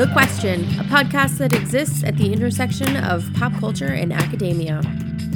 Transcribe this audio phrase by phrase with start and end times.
[0.00, 4.80] the Question, a podcast that exists at the intersection of pop culture and academia.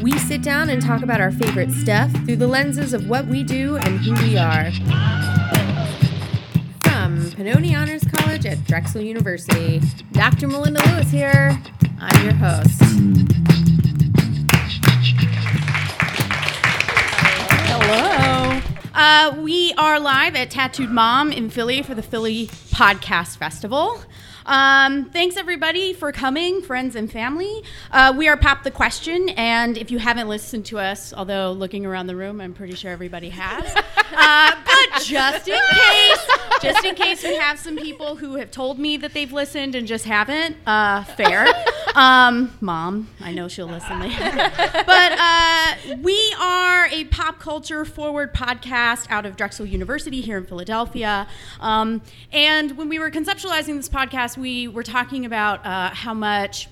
[0.00, 3.42] We sit down and talk about our favorite stuff through the lenses of what we
[3.42, 4.70] do and who we are.
[7.34, 9.80] Pennoni Honors College at Drexel University,
[10.12, 10.46] Dr.
[10.46, 11.60] Melinda Lewis here.
[11.98, 12.80] I'm your host.
[17.66, 18.60] Hello.
[18.94, 24.00] Uh, we are live at Tattooed Mom in Philly for the Philly Podcast Festival.
[24.46, 27.62] Um, thanks everybody for coming, friends and family.
[27.90, 31.86] Uh, we are Pop the Question, and if you haven't listened to us, although looking
[31.86, 33.64] around the room, I'm pretty sure everybody has.
[34.12, 36.28] uh, but just in case,
[36.60, 39.86] just in case we have some people who have told me that they've listened and
[39.86, 41.46] just haven't, uh, fair.
[41.94, 44.18] Um, Mom, I know she'll listen later.
[44.86, 50.44] but uh, we are a pop culture forward podcast out of Drexel University here in
[50.44, 51.28] Philadelphia.
[51.60, 56.68] Um, and when we were conceptualizing this podcast, we were talking about uh, how much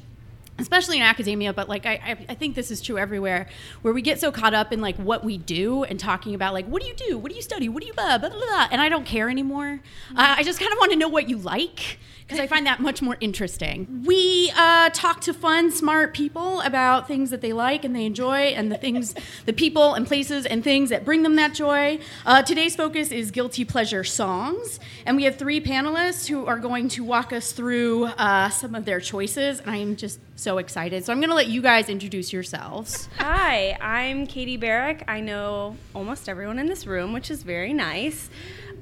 [0.62, 3.48] especially in academia but like I, I, think this is true everywhere
[3.82, 6.66] where we get so caught up in like what we do and talking about like
[6.66, 7.18] what do you do?
[7.18, 7.68] What do you study?
[7.68, 8.68] What do you blah blah blah, blah?
[8.70, 9.80] And i don't care anymore.
[10.16, 12.80] Uh, i just kind of want to know what you like because i find that
[12.80, 14.04] much more interesting.
[14.06, 18.54] We uh, talk to fun smart people about things that they like and they enjoy
[18.56, 21.98] and the things the people and places and things that bring them that joy.
[22.24, 26.88] Uh, today's focus is guilty pleasure songs and we have three panelists who are going
[26.88, 31.04] to walk us through uh, some of their choices and i am just so excited.
[31.04, 33.08] So I'm going to let you guys introduce yourselves.
[33.18, 35.04] Hi, I'm Katie Barrick.
[35.06, 38.28] I know almost everyone in this room, which is very nice.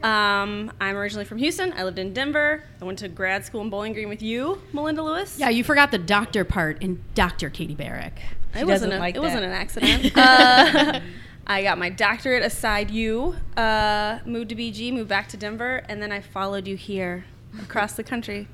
[0.03, 1.75] Um, I'm originally from Houston.
[1.75, 2.65] I lived in Denver.
[2.81, 5.39] I went to grad school in Bowling Green with you, Melinda Lewis.
[5.39, 7.51] Yeah, you forgot the doctor part in Dr.
[7.51, 8.19] Katie Barrick.
[8.55, 8.69] it wasn't.
[8.69, 9.23] doesn't A, like it that.
[9.23, 10.17] wasn't an accident.
[10.17, 11.01] uh,
[11.47, 13.37] I got my doctorate aside you.
[13.57, 17.25] Uh, moved to BG, moved back to Denver, and then I followed you here
[17.61, 18.49] across the country.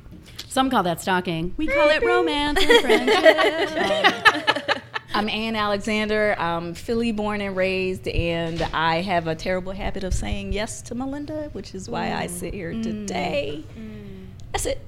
[0.49, 1.55] Some call that stalking.
[1.57, 4.53] We call it romance and friendship.
[5.17, 6.37] Um, I'm Ann Alexander.
[6.39, 10.95] I'm Philly born and raised, and I have a terrible habit of saying yes to
[10.95, 12.83] Melinda, which is why I sit here mm.
[12.83, 13.65] today.
[13.79, 14.27] Mm.
[14.53, 14.79] That's it.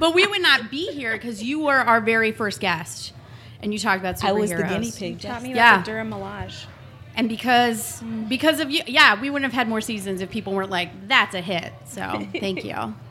[0.00, 3.12] but we would not be here because you were our very first guest,
[3.60, 4.28] and you talked about superheroes.
[4.28, 5.20] I was the guinea pig.
[5.20, 5.74] Taught me Yeah.
[5.74, 6.66] about the Durham Melange.
[7.14, 8.26] And because mm.
[8.30, 11.34] because of you, yeah, we wouldn't have had more seasons if people weren't like, "That's
[11.34, 12.72] a hit." So thank you.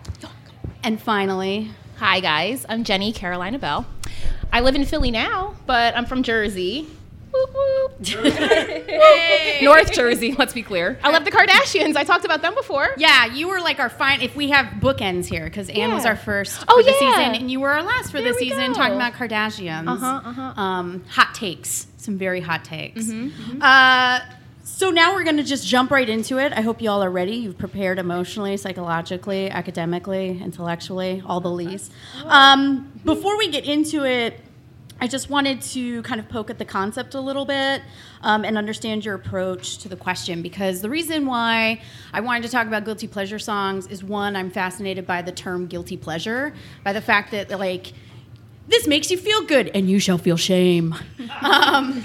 [0.84, 2.66] And finally, Hi, guys.
[2.68, 3.86] I'm Jenny Carolina Bell.
[4.52, 6.88] I live in Philly now, but I'm from Jersey.
[7.32, 7.92] Whoop, whoop.
[9.62, 10.98] North Jersey, let's be clear.
[11.04, 11.96] I love the Kardashians.
[11.96, 12.90] I talked about them before.
[12.98, 14.22] Yeah, you were like our fine.
[14.22, 17.52] If we have bookends here, because Anne was our first Oh, for the season, and
[17.52, 18.74] you were our last for There the season, go.
[18.74, 19.88] talking about Kardashians.
[19.88, 20.60] Uh-huh, uh-huh.
[20.62, 23.04] Um, hot takes, some very hot takes.
[23.06, 24.22] Mm-hmm, Uh,
[24.82, 26.52] so now we're gonna just jump right into it.
[26.54, 27.36] I hope you all are ready.
[27.36, 31.92] You've prepared emotionally, psychologically, academically, intellectually, all the least.
[32.26, 34.40] Um, before we get into it.
[35.04, 37.82] I just wanted to kind of poke at the concept a little bit
[38.22, 41.82] um, and understand your approach to the question because the reason why
[42.14, 45.66] I wanted to talk about guilty pleasure songs is one, I'm fascinated by the term
[45.66, 46.54] guilty pleasure,
[46.84, 47.94] by the fact that, like,
[48.72, 50.96] this makes you feel good and you shall feel shame.
[51.42, 52.02] Um,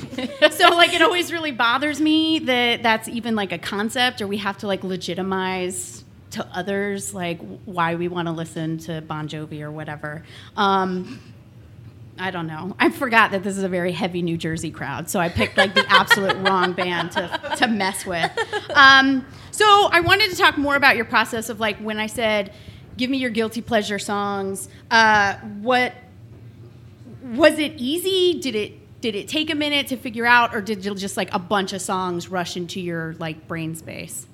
[0.50, 4.36] so, like, it always really bothers me that that's even like a concept or we
[4.38, 9.62] have to like legitimize to others like why we want to listen to Bon Jovi
[9.62, 10.24] or whatever.
[10.56, 11.20] Um,
[12.18, 12.74] I don't know.
[12.78, 15.74] I forgot that this is a very heavy New Jersey crowd, so I picked like
[15.74, 18.30] the absolute wrong band to, to mess with.
[18.74, 22.54] Um, so I wanted to talk more about your process of like when I said,
[22.96, 25.94] "Give me your guilty pleasure songs." Uh, what
[27.34, 28.40] was it easy?
[28.40, 31.32] Did it did it take a minute to figure out, or did it just like
[31.32, 34.26] a bunch of songs rush into your like brain space?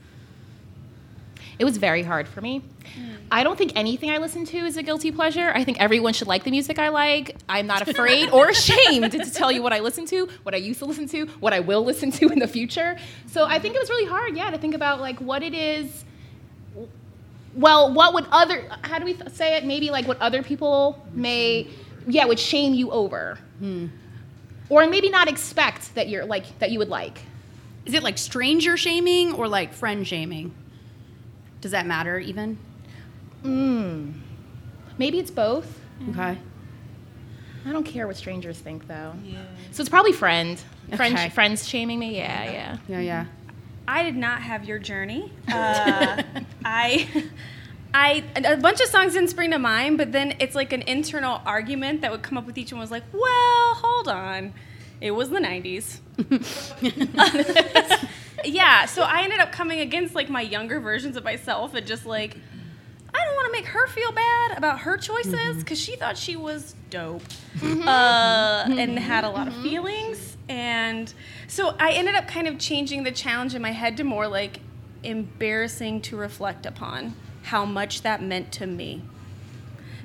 [1.58, 2.62] It was very hard for me.
[2.98, 3.16] Mm.
[3.30, 5.52] I don't think anything I listen to is a guilty pleasure.
[5.54, 7.36] I think everyone should like the music I like.
[7.48, 10.80] I'm not afraid or ashamed to tell you what I listen to, what I used
[10.80, 12.98] to listen to, what I will listen to in the future.
[13.26, 16.04] So I think it was really hard, yeah, to think about like what it is.
[17.54, 18.66] Well, what would other?
[18.82, 19.64] How do we say it?
[19.64, 21.68] Maybe like what other people may,
[22.06, 23.86] yeah, would shame you over, hmm.
[24.68, 27.20] or maybe not expect that you're like that you would like.
[27.84, 30.54] Is it like stranger shaming or like friend shaming?
[31.60, 32.58] Does that matter even?
[33.42, 34.12] Hmm.
[34.98, 35.80] Maybe it's both.
[35.98, 36.10] Hmm.
[36.10, 36.38] Okay.
[37.64, 39.14] I don't care what strangers think though.
[39.24, 39.44] yeah.
[39.70, 40.60] So it's probably friend.
[40.96, 41.28] Friend Okay.
[41.28, 42.16] friends shaming me.
[42.16, 42.76] Yeah, yeah.
[42.88, 43.24] Yeah, yeah.
[43.86, 45.32] I did not have your journey.
[45.48, 46.22] Uh,
[46.64, 47.08] I,
[47.94, 51.42] I, a bunch of songs didn't spring to mind, but then it's like an internal
[51.44, 52.80] argument that would come up with each one.
[52.80, 54.54] Was like, well, hold on,
[55.00, 55.98] it was the '90s.
[58.44, 62.06] yeah, so I ended up coming against like my younger versions of myself and just
[62.06, 62.36] like,
[63.14, 65.58] I don't want to make her feel bad about her choices mm-hmm.
[65.58, 67.22] because she thought she was dope
[67.56, 67.86] mm-hmm.
[67.86, 68.96] uh, and mm-hmm.
[68.96, 70.38] had a lot of feelings.
[70.48, 71.12] And
[71.46, 74.60] so I ended up kind of changing the challenge in my head to more like
[75.02, 79.02] embarrassing to reflect upon how much that meant to me.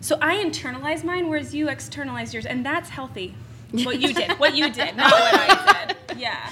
[0.01, 3.35] So I internalized mine, whereas you externalized yours, and that's healthy.
[3.71, 5.97] What you did, what you did, not what I did.
[6.17, 6.49] Yeah.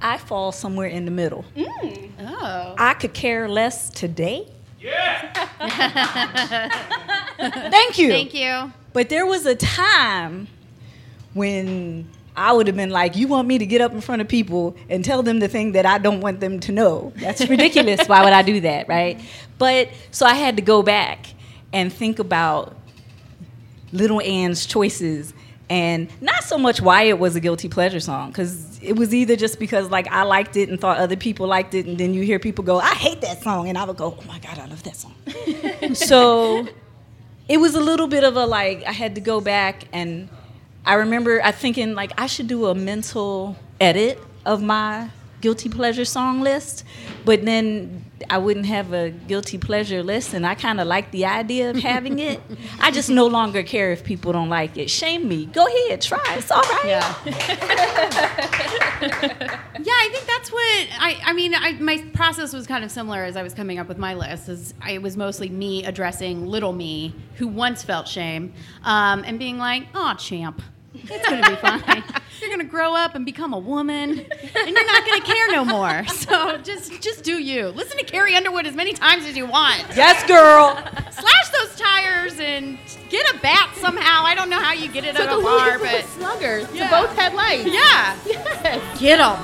[0.00, 1.44] I fall somewhere in the middle.
[1.56, 2.10] Mm.
[2.20, 2.74] Oh.
[2.78, 4.46] I could care less today.
[4.80, 5.48] Yeah.
[7.70, 8.10] Thank you.
[8.10, 8.72] Thank you.
[8.92, 10.46] But there was a time
[11.34, 14.28] when I would have been like, "You want me to get up in front of
[14.28, 17.12] people and tell them the thing that I don't want them to know?
[17.16, 18.06] That's ridiculous.
[18.08, 19.20] Why would I do that, right?"
[19.58, 21.26] But so I had to go back
[21.72, 22.76] and think about
[23.92, 25.32] Little Ann's choices
[25.68, 29.34] and not so much why it was a guilty pleasure song because it was either
[29.34, 32.22] just because like I liked it and thought other people liked it, and then you
[32.22, 34.66] hear people go, "I hate that song," and I would go, "Oh my god, I
[34.66, 35.14] love that song."
[35.94, 36.68] so
[37.48, 40.28] it was a little bit of a like I had to go back and
[40.86, 45.10] I remember I thinking like I should do a mental edit of my
[45.40, 46.84] guilty pleasure song list,
[47.24, 51.26] but then I wouldn't have a guilty pleasure list, and I kind of like the
[51.26, 52.40] idea of having it.
[52.80, 54.88] I just no longer care if people don't like it.
[54.88, 55.46] Shame me.
[55.46, 56.22] Go ahead, try.
[56.36, 56.84] It's all right.
[56.86, 57.14] Yeah.
[57.26, 57.32] yeah,
[59.92, 61.20] I think that's what I.
[61.24, 63.98] I mean, I, my process was kind of similar as I was coming up with
[63.98, 64.48] my list.
[64.48, 68.54] Is I, it was mostly me addressing little me, who once felt shame,
[68.84, 70.62] um, and being like, "Oh, champ,
[71.04, 72.04] it's gonna be fine.
[72.40, 76.04] You're gonna grow up and become a woman, and you're not gonna care no more.
[76.26, 77.68] So just, just do you.
[77.68, 79.84] Listen to Carrie Underwood as many times as you want.
[79.96, 80.76] Yes, girl.
[81.12, 82.78] Slash those tires and
[83.08, 84.22] get a bat somehow.
[84.24, 86.90] I don't know how you get it at a bar, but sluggers Yeah.
[86.90, 87.66] to both headlights.
[87.66, 89.00] yeah, Yes.
[89.00, 89.38] get them.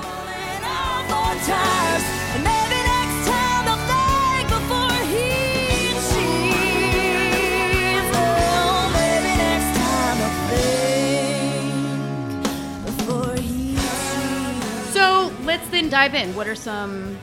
[15.73, 16.35] Then dive in.
[16.35, 17.17] What are some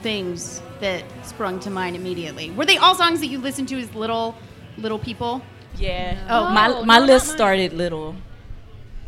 [0.00, 2.50] things that sprung to mind immediately?
[2.52, 4.34] Were they all songs that you listened to as little,
[4.78, 5.42] little people?
[5.76, 6.16] Yeah.
[6.28, 8.16] Oh, my oh, no, my not list started little.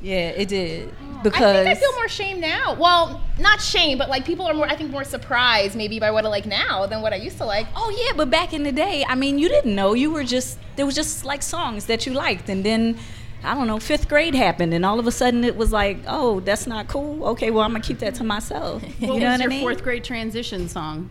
[0.01, 2.75] Yeah, it did oh, Because I because think I feel more shame now.
[2.75, 6.25] Well, not shame, but like people are more, I think, more surprised maybe by what
[6.25, 7.69] I like now than what I used to like.
[7.77, 9.95] Oh yeah, but back in the day, I mean, you didn't know.
[9.95, 12.99] You were just there was just like songs that you liked, and then
[13.45, 16.41] I don't know, fifth grade happened, and all of a sudden it was like, oh,
[16.41, 17.25] that's not cool.
[17.31, 18.83] Okay, well I'm gonna keep that to myself.
[19.01, 19.61] What you know was what I your mean?
[19.63, 21.11] fourth grade transition song?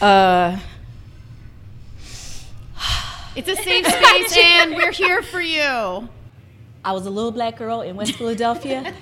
[0.00, 0.58] Uh,
[3.36, 6.08] It's a safe space, and we're here for you.
[6.84, 8.94] I was a little black girl in West Philadelphia,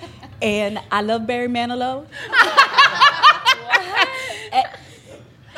[0.42, 2.06] and I love Barry Manilow.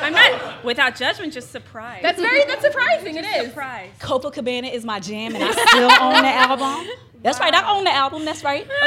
[0.01, 2.01] I'm not without judgment, just surprise.
[2.01, 3.15] That's very, that's surprising.
[3.17, 3.47] It is.
[3.47, 3.99] surprised.
[3.99, 6.87] Copacabana is my jam, and I still own the album.
[7.21, 8.25] That's right, I own the album.
[8.25, 8.67] That's right.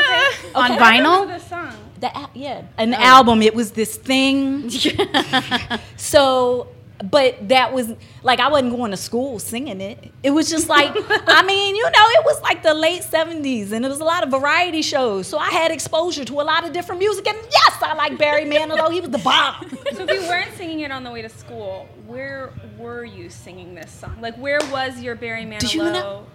[0.53, 0.53] Okay.
[0.55, 1.27] On vinyl.
[1.27, 1.49] The vinyl?
[1.49, 1.77] song.
[2.01, 2.99] The al- yeah, an oh.
[2.99, 3.43] album.
[3.43, 4.69] It was this thing.
[5.97, 6.69] so,
[7.03, 7.93] but that was
[8.23, 10.13] like I wasn't going to school singing it.
[10.23, 13.85] It was just like I mean, you know, it was like the late '70s, and
[13.85, 15.27] it was a lot of variety shows.
[15.27, 18.45] So I had exposure to a lot of different music, and yes, I like Barry
[18.45, 18.91] Manilow.
[18.93, 19.55] He was the bomb.
[19.93, 23.75] So if you weren't singing it on the way to school, where were you singing
[23.75, 24.17] this song?
[24.23, 26.27] Like, where was your Barry Manilow you know-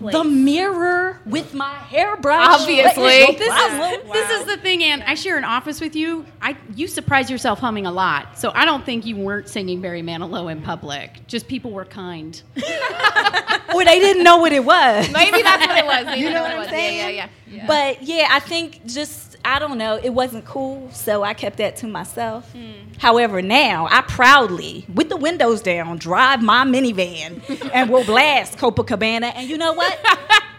[0.00, 0.12] place?
[0.14, 2.60] The mirror with my hairbrush.
[2.60, 3.02] Obviously.
[3.02, 4.12] What is This is, problem?
[4.12, 5.02] this is the thing, Ann.
[5.02, 6.26] I share an office with you.
[6.42, 10.02] I you surprise yourself humming a lot, so I don't think you weren't singing Barry
[10.02, 11.26] Manilow in public.
[11.26, 12.40] Just people were kind.
[13.74, 15.10] or they didn't know what it was.
[15.12, 16.04] Maybe that's what it was.
[16.06, 16.68] Maybe You know that's what I'm was.
[16.68, 16.96] saying?
[16.98, 17.66] Yeah, yeah, yeah.
[17.66, 21.76] But yeah, I think just I don't know, it wasn't cool, so I kept that
[21.76, 22.50] to myself.
[22.52, 22.72] Hmm.
[22.98, 29.32] However, now I proudly, with the windows down, drive my minivan and we'll blast Copacabana.
[29.34, 29.98] And you know what?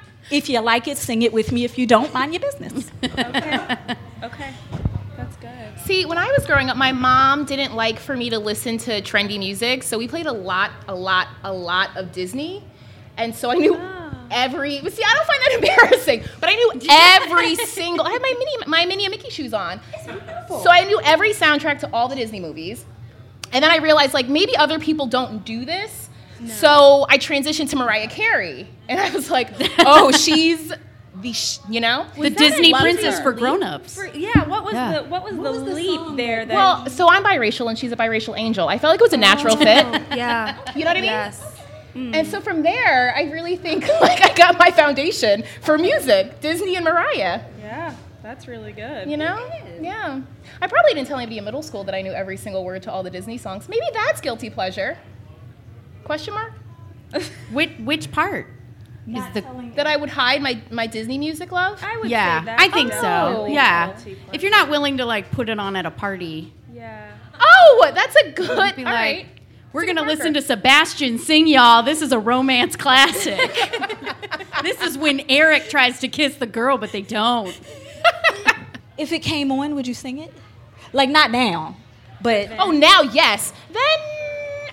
[0.31, 1.63] if you like it, sing it with me.
[1.63, 2.89] If you don't, mind your business.
[3.03, 3.77] okay.
[4.23, 4.53] Okay.
[5.17, 5.79] That's good.
[5.85, 9.01] See, when I was growing up, my mom didn't like for me to listen to
[9.01, 12.63] trendy music, so we played a lot, a lot, a lot of Disney,
[13.17, 14.00] and so I knew oh.
[14.31, 14.79] Every.
[14.81, 15.53] But see, I don't find that
[15.89, 18.05] embarrassing, but I knew every single.
[18.05, 19.79] I had my mini, my Minnie and Mickey shoes on,
[20.47, 22.85] so I knew every soundtrack to all the Disney movies,
[23.51, 26.09] and then I realized like maybe other people don't do this.
[26.39, 26.47] No.
[26.53, 30.73] So I transitioned to Mariah Carey, and I was like, "Oh, she's
[31.21, 33.95] the sh- you know the Disney princess for grown-ups.
[33.95, 35.01] For- yeah, what was Yeah.
[35.01, 36.45] the what was the leap there?
[36.45, 38.67] That Well, so I'm biracial and she's a biracial angel.
[38.67, 39.19] I felt like it was a oh.
[39.19, 39.85] natural fit.
[40.17, 41.03] yeah, You know what I mean?
[41.03, 41.50] yes.
[41.95, 46.75] And so from there, I really think like I got my foundation for music, Disney
[46.75, 47.41] and Mariah.
[47.59, 49.09] Yeah, that's really good.
[49.09, 49.49] You know?
[49.81, 50.21] Yeah.
[50.61, 52.91] I probably didn't tell anybody in middle school that I knew every single word to
[52.91, 53.67] all the Disney songs.
[53.67, 54.97] Maybe that's guilty pleasure.
[56.03, 56.53] Question mark?
[57.51, 58.47] Which which part
[59.07, 59.43] is the?
[59.75, 61.83] That I would hide my, my Disney music love?
[61.83, 62.59] I would Yeah, say that.
[62.61, 63.01] I think Oh.
[63.01, 63.45] so.
[63.47, 63.97] Yeah,
[64.31, 67.11] if you're not willing to like put it on at a party, Yeah.
[67.39, 68.75] Oh, that's a good.
[68.75, 69.25] be all like, right.
[69.73, 71.83] We're gonna listen to Sebastian sing, y'all.
[71.83, 73.39] This is a romance classic.
[74.63, 77.57] this is when Eric tries to kiss the girl, but they don't.
[78.97, 80.33] If it came on, would you sing it?
[80.93, 81.77] Like not now,
[82.21, 83.53] but Oh, now yes.
[83.71, 83.81] Then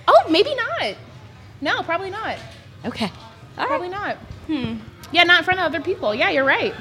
[0.09, 0.97] oh, maybe not.
[1.61, 2.37] No, probably not.
[2.85, 3.11] okay.
[3.57, 4.17] Probably not.
[4.47, 4.77] Hmm.
[5.13, 6.15] Yeah, not in front of other people.
[6.15, 6.75] Yeah, you're right.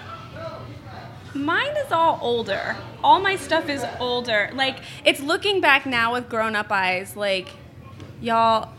[1.34, 2.76] Mine is all older.
[3.04, 4.50] All my stuff is older.
[4.54, 7.16] Like it's looking back now with grown up eyes.
[7.16, 7.50] Like
[8.22, 8.70] y'all,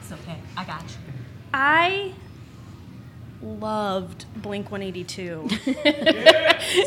[0.00, 0.36] It's okay.
[0.56, 0.96] I got you.
[1.52, 2.12] I
[3.42, 5.48] loved Blink 182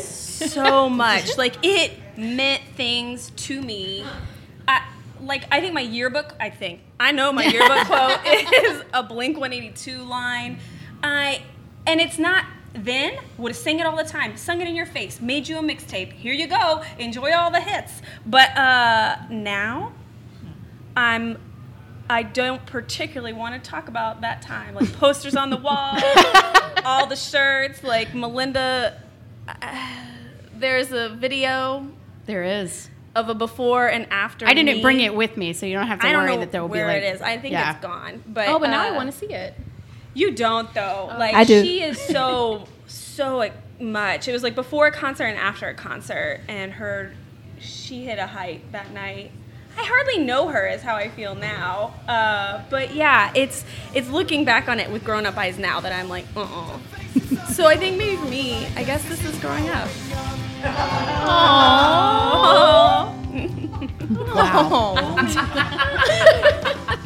[0.00, 1.36] so much.
[1.36, 4.04] Like it meant things to me.
[4.68, 4.86] I,
[5.20, 6.34] like I think my yearbook.
[6.40, 10.58] I think I know my yearbook quote is a Blink 182 line.
[11.02, 11.42] I
[11.86, 12.44] and it's not.
[12.76, 15.58] Then would have sang it all the time, sung it in your face, made you
[15.58, 16.12] a mixtape.
[16.12, 18.02] Here you go, enjoy all the hits.
[18.26, 19.92] But uh, now,
[20.96, 21.38] I'm
[22.08, 24.74] I don't particularly want to talk about that time.
[24.74, 25.98] Like posters on the wall,
[26.84, 27.82] all the shirts.
[27.82, 29.00] Like Melinda,
[29.48, 29.78] uh,
[30.54, 31.88] there's a video
[32.26, 32.90] There is.
[33.14, 34.46] of a before and after.
[34.46, 34.82] I didn't me.
[34.82, 36.60] bring it with me, so you don't have to I don't worry know that there
[36.62, 37.02] will be where like.
[37.02, 37.22] it is.
[37.22, 37.72] I think yeah.
[37.72, 38.22] it's gone.
[38.26, 39.54] But Oh, but now I uh, want to see it.
[40.12, 41.12] You don't though.
[41.18, 41.62] Like I do.
[41.64, 44.28] she is so so much.
[44.28, 47.14] It was like before a concert and after a concert, and her
[47.58, 49.32] she hit a height that night.
[49.76, 51.94] I hardly know her, is how I feel now.
[52.08, 53.64] Uh, but yeah, it's
[53.94, 56.78] it's looking back on it with grown up eyes now that I'm like, uh uh
[57.52, 59.88] so I think maybe for me, I guess this is growing up.
[61.26, 63.10] Oh.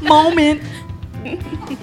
[0.03, 0.63] Moment.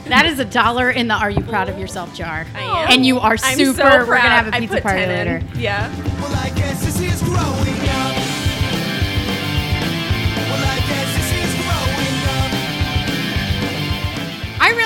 [0.07, 2.45] That is a dollar in the "Are you proud of yourself?" jar.
[2.55, 2.91] I am.
[2.91, 3.77] And you are I'm super.
[3.77, 5.09] so we're gonna have a pizza party in.
[5.09, 5.41] later.
[5.55, 5.93] Yeah.
[6.21, 7.35] Well, I guess this is growing.
[7.35, 7.74] Well,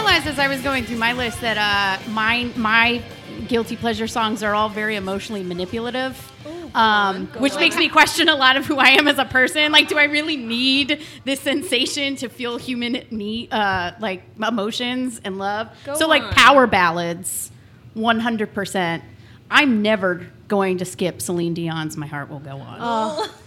[0.09, 3.03] realized as I was going through my list that uh, my my
[3.47, 6.31] guilty pleasure songs are all very emotionally manipulative.
[6.73, 9.71] Um, which makes me question a lot of who I am as a person.
[9.71, 15.37] Like, do I really need this sensation to feel human need, uh, like emotions and
[15.37, 15.69] love?
[15.85, 17.51] Go so, like power ballads,
[17.93, 19.03] one hundred percent.
[19.51, 23.29] I'm never going to skip Celine Dion's "My Heart Will Go On."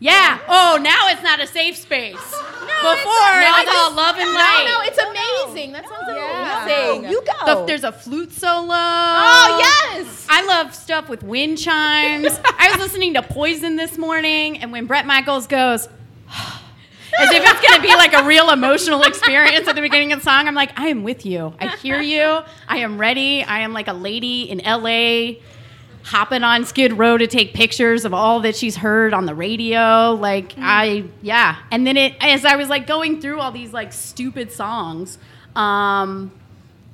[0.00, 0.38] Yeah.
[0.46, 2.14] Oh, now it's not a safe space.
[2.78, 4.64] Before it was all love and light.
[4.68, 5.17] No, no, it's amazing.
[5.82, 6.08] That sounds
[6.66, 7.10] amazing.
[7.10, 7.66] You The- go.
[7.66, 8.74] there's a flute solo.
[8.74, 10.26] Oh yes.
[10.28, 12.38] I love stuff with wind chimes.
[12.58, 15.86] I was listening to Poison this morning, and when Bret Michaels goes,
[17.18, 20.24] as if it's gonna be like a real emotional experience at the beginning of the
[20.24, 21.54] song, I'm like, I am with you.
[21.60, 22.40] I hear you.
[22.68, 23.42] I am ready.
[23.42, 25.40] I am like a lady in LA
[26.08, 30.14] hopping on Skid Row to take pictures of all that she's heard on the radio.
[30.14, 30.62] Like mm.
[30.62, 31.56] I yeah.
[31.70, 35.18] And then it as I was like going through all these like stupid songs,
[35.58, 36.30] um,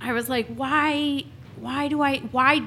[0.01, 1.25] I was like, why
[1.61, 2.63] why do I why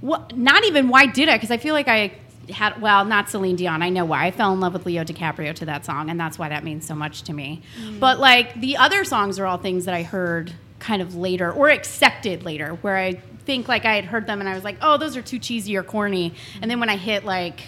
[0.00, 1.36] what not even why did I?
[1.36, 2.12] Because I feel like I
[2.50, 3.82] had well, not Celine Dion.
[3.82, 4.26] I know why.
[4.26, 6.86] I fell in love with Leo DiCaprio to that song, and that's why that means
[6.86, 7.62] so much to me.
[8.00, 11.68] But like the other songs are all things that I heard kind of later or
[11.68, 14.96] accepted later, where I think like I had heard them and I was like, oh,
[14.96, 16.34] those are too cheesy or corny.
[16.62, 17.60] And then when I hit like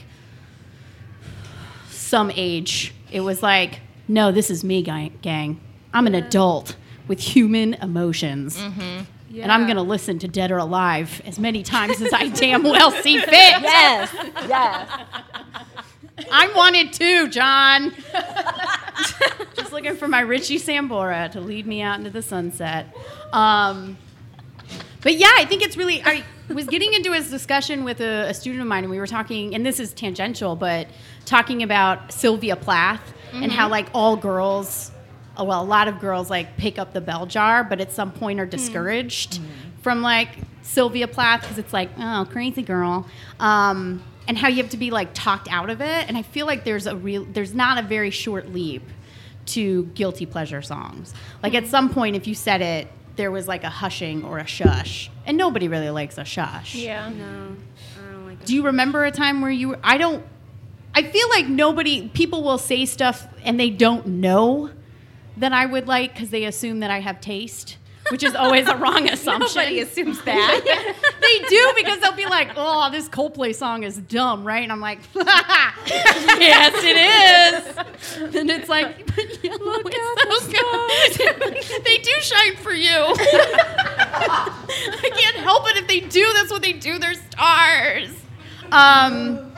[1.91, 5.61] some age, it was like, no, this is me, gang.
[5.93, 6.77] I'm an adult
[7.09, 8.57] with human emotions.
[8.61, 12.63] And I'm going to listen to Dead or Alive as many times as I damn
[12.63, 13.29] well see fit.
[13.31, 14.11] yes.
[14.49, 14.89] Yes.
[16.33, 17.93] I wanted to, John.
[19.57, 22.95] Just looking for my Richie Sambora to lead me out into the sunset.
[23.33, 23.97] Um,
[25.03, 26.03] but yeah, I think it's really.
[26.03, 29.07] I was getting into a discussion with a, a student of mine, and we were
[29.07, 30.89] talking, and this is tangential, but
[31.25, 34.91] talking about Sylvia Plath and how like all girls,
[35.45, 38.41] well, a lot of girls like pick up the bell jar, but at some point
[38.41, 38.51] are hmm.
[38.51, 39.47] discouraged hmm.
[39.83, 40.29] from like
[40.63, 43.07] Sylvia Plath because it's like, oh, crazy girl.
[43.41, 46.09] Um, and how you have to be like talked out of it.
[46.09, 48.83] And I feel like there's a real, there's not a very short leap
[49.47, 51.15] to guilty pleasure songs.
[51.43, 51.71] Like at hmm.
[51.71, 55.37] some point, if you said it, there was like a hushing or a shush, and
[55.37, 56.77] nobody really likes a shush.
[56.77, 57.11] Yeah.
[57.11, 57.57] No,
[57.99, 58.45] I don't like.
[58.45, 59.77] Do you remember a time where you?
[59.83, 60.25] I don't.
[60.95, 62.09] I feel like nobody.
[62.09, 64.71] People will say stuff and they don't know
[65.41, 67.77] that I would like because they assume that I have taste,
[68.11, 69.57] which is always a wrong assumption.
[69.57, 70.95] Nobody assumes that.
[71.21, 74.63] they do because they'll be like, "Oh, this Coldplay song is dumb," right?
[74.63, 80.51] And I'm like, "Yes, it is." And it's like, but yellow is so
[81.19, 81.85] good.
[81.85, 83.15] they do shine for you.
[84.11, 86.31] I can't help it if they do.
[86.35, 86.99] That's what they do.
[86.99, 88.11] They're stars.
[88.73, 89.53] Um,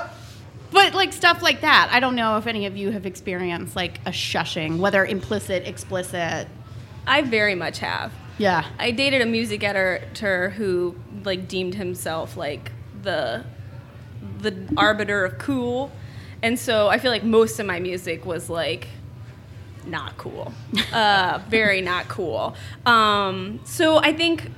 [0.73, 1.89] but like stuff like that.
[1.93, 6.49] I don't know if any of you have experienced like a shushing, whether implicit, explicit.
[7.07, 8.13] I very much have.
[8.39, 8.65] Yeah.
[8.79, 12.73] I dated a music editor who like deemed himself like
[13.03, 13.45] the
[14.41, 15.93] the arbiter of cool,
[16.43, 18.89] and so I feel like most of my music was like
[19.87, 20.53] not cool,
[20.93, 22.55] uh, very not cool.
[22.87, 24.51] Um, so I think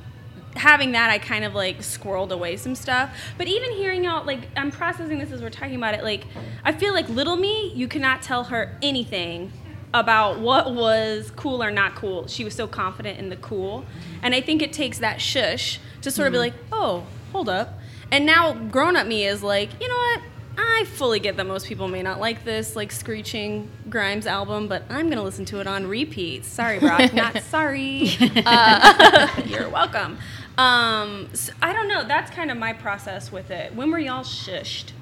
[0.57, 3.11] having that, I kind of like squirreled away some stuff.
[3.39, 6.03] But even hearing out, like I'm processing this as we're talking about it.
[6.03, 6.27] Like
[6.65, 9.53] I feel like little me, you cannot tell her anything
[9.95, 12.27] about what was cool or not cool.
[12.27, 13.85] She was so confident in the cool,
[14.23, 17.79] and I think it takes that shush to sort of be like, oh, hold up.
[18.11, 20.21] And now grown up me is like, you know what?
[20.59, 24.83] I fully get that most people may not like this like screeching Grimes album, but
[24.91, 26.45] I'm gonna listen to it on repeat.
[26.45, 28.11] Sorry, Brock, not sorry.
[28.45, 30.19] Uh, you're welcome.
[30.59, 32.05] Um, so I don't know.
[32.07, 33.75] That's kind of my process with it.
[33.75, 34.93] When were y'all shushed?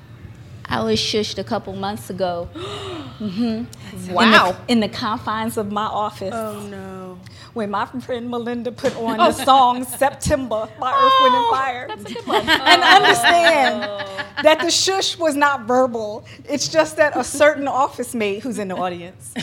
[0.67, 2.45] I was shushed a couple months ago.
[2.55, 3.65] hmm
[4.09, 4.23] Wow.
[4.23, 6.33] In the, in the confines of my office.
[6.33, 7.19] Oh, no.
[7.55, 11.87] When my friend Melinda put on the song September by Earth, Wind, and Fire.
[11.89, 12.43] That's a good one.
[12.49, 13.83] and understand
[14.45, 16.25] that the shush was not verbal.
[16.49, 19.35] It's just that a certain office mate who's in the audience.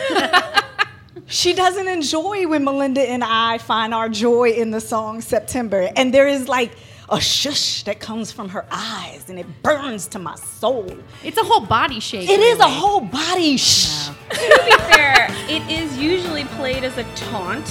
[1.30, 5.90] She doesn't enjoy when Melinda and I find our joy in the song September.
[5.98, 6.72] And there is like
[7.10, 10.98] a shush that comes from her eyes and it burns to my soul.
[11.24, 12.30] It's a whole body shake.
[12.30, 14.08] It is a whole body shh.
[14.08, 17.66] to be fair, it is usually played as a taunt.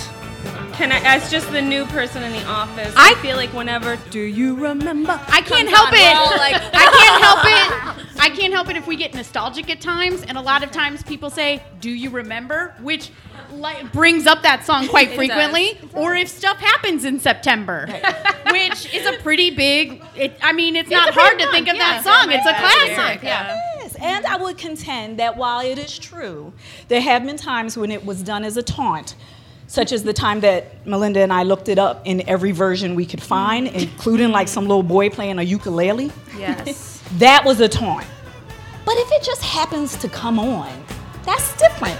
[0.75, 3.97] Can I, as just the new person in the office, I, I- feel like whenever
[4.11, 5.19] do you remember?
[5.29, 6.15] I can't help on, it.
[6.15, 8.06] all like, I can't help it.
[8.27, 11.01] I can't help it if we get nostalgic at times, and a lot of times
[11.05, 13.13] people say, "Do you remember?" Which
[13.53, 15.79] like, brings up that song quite frequently.
[15.95, 17.87] Or if stuff happens in September,
[18.51, 20.03] which is a pretty big.
[20.17, 22.03] It, I mean, it's, not a pretty hard to think of yeah.
[22.03, 22.33] that song.
[22.33, 23.23] It's a classic.
[23.23, 23.61] Yeah.
[23.77, 26.53] Yes, and I would contend that while it is true,
[26.89, 29.15] there have been times when it was done as a taunt,
[29.69, 33.07] such as the time that Melinda and I looked it up in every version we
[33.07, 36.11] could find, including like some little boy playing a ukulele.
[36.37, 36.95] yes.
[37.19, 38.05] That was a taunt.
[38.87, 40.73] But if it just happens to come on,
[41.25, 41.99] that's different.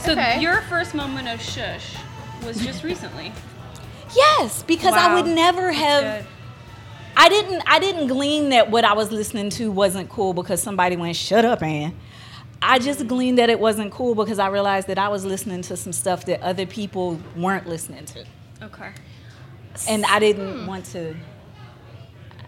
[0.00, 0.40] So Okay.
[0.40, 1.94] your first moment of shush
[2.44, 3.32] was just recently.
[4.14, 6.26] Yes, because I would never have.
[7.16, 7.62] I didn't.
[7.66, 11.44] I didn't glean that what I was listening to wasn't cool because somebody went, "Shut
[11.44, 11.94] up, Ann."
[12.62, 15.76] I just gleaned that it wasn't cool because I realized that I was listening to
[15.76, 18.24] some stuff that other people weren't listening to,
[18.62, 18.90] Okay.
[19.88, 21.14] and I didn't want to.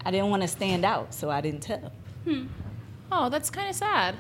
[0.07, 1.91] I didn't want to stand out, so I didn't tell.
[2.25, 2.47] Hmm.
[3.11, 4.17] Oh, that's kind of sad.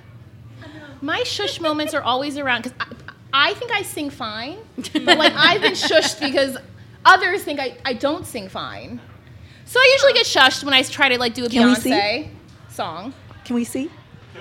[1.00, 5.32] My shush moments are always around because I, I think I sing fine, but like
[5.36, 6.56] I've been shushed because
[7.04, 9.00] others think I, I don't sing fine.
[9.66, 11.90] So I usually get shushed when I try to like do a Can we see?
[11.90, 12.28] Beyonce
[12.70, 13.14] song.
[13.44, 13.90] Can we see?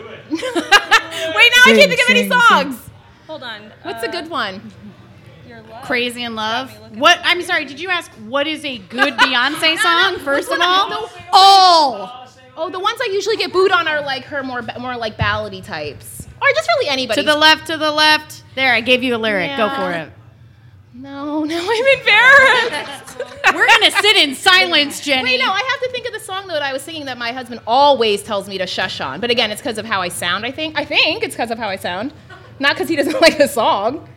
[1.35, 2.39] Wait, now I can't think of any sing, sing.
[2.49, 2.89] songs.
[3.27, 3.71] Hold on.
[3.83, 4.71] What's uh, a good one?
[5.47, 5.83] Your love.
[5.85, 6.71] Crazy in Love.
[6.97, 7.19] What?
[7.23, 7.65] I'm sorry.
[7.65, 10.19] Did you ask what is a good Beyonce song?
[10.19, 12.23] First of all, all
[12.55, 15.63] Oh, the ones I usually get booed on are like her more more like ballady
[15.63, 17.21] types, or just really anybody.
[17.21, 18.43] to the left, to the left.
[18.55, 19.57] There, I gave you a lyric.
[19.57, 20.11] Go for it.
[20.93, 23.17] No, no, I'm embarrassed.
[23.53, 25.23] We're gonna sit in silence, Jenny.
[25.23, 27.17] Wait, no, I have to think of the song though that I was singing that
[27.17, 29.19] my husband always tells me to shush on.
[29.19, 30.45] But again, it's because of how I sound.
[30.45, 30.77] I think.
[30.77, 32.13] I think it's because of how I sound,
[32.59, 34.07] not because he doesn't like the song.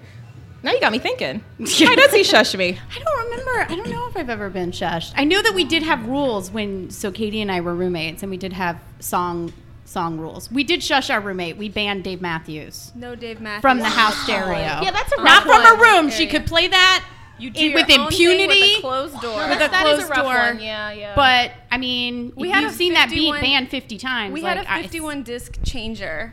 [0.62, 1.42] Now you got me thinking.
[1.58, 2.78] Why does he shush me?
[2.94, 3.72] I don't remember.
[3.72, 5.12] I don't know if I've ever been shushed.
[5.16, 8.30] I know that we did have rules when so Katie and I were roommates, and
[8.30, 9.52] we did have song
[9.86, 10.50] song rules.
[10.50, 11.56] We did shush our roommate.
[11.56, 13.62] We banned Dave Matthews No, Dave Matthews.
[13.62, 14.56] from the house stereo.
[14.56, 15.62] Oh, yeah, that's a not rough from one.
[15.62, 16.08] her room.
[16.08, 17.04] Yeah, she could play that
[17.38, 18.46] You do in- with impunity.
[18.46, 19.48] with a closed door.
[19.48, 20.34] with a That is closed a rough door.
[20.54, 20.60] one.
[20.60, 21.12] Yeah, yeah.
[21.14, 24.32] But I mean, We had you've a seen that beat banned 50 times.
[24.34, 26.32] We like, had I- a 51 disc changer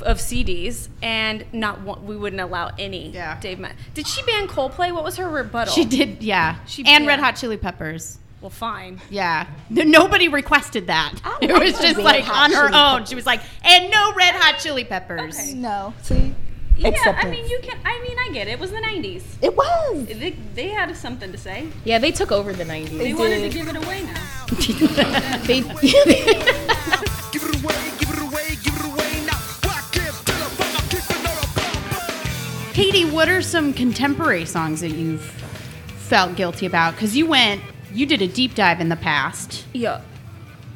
[0.00, 3.10] of CDs, and not one, we wouldn't allow any.
[3.10, 3.38] Yeah.
[3.38, 3.76] Dave Matt.
[3.94, 4.90] Did she ban Coldplay?
[4.92, 5.72] What was her rebuttal?
[5.72, 6.56] She did, yeah.
[6.66, 7.10] She- and yeah.
[7.10, 8.18] Red Hot Chili Peppers.
[8.42, 9.00] Well, fine.
[9.08, 9.46] Yeah.
[9.74, 11.14] N- Nobody requested that.
[11.24, 13.04] Oh, it was just like on her Chili own.
[13.06, 15.54] She was like, and no red hot chili peppers.
[15.54, 16.34] No, see,
[16.76, 17.78] Yeah, I mean, you can.
[17.84, 18.52] I mean, I get it.
[18.52, 19.22] It was the '90s.
[19.40, 20.06] it was.
[20.06, 21.68] They, they had something to say.
[21.84, 22.98] Yeah, they took over the 90s.
[22.98, 24.46] They wanted to give it away now.
[25.46, 29.38] They, Give it away, give it away, give it away now.
[29.64, 32.72] Rock it till the bum, I keep another bum, bum.
[32.74, 36.94] Katie, what are some contemporary songs that you've felt guilty about?
[36.94, 39.64] Because you went, you did a deep dive in the past.
[39.72, 40.00] Yeah,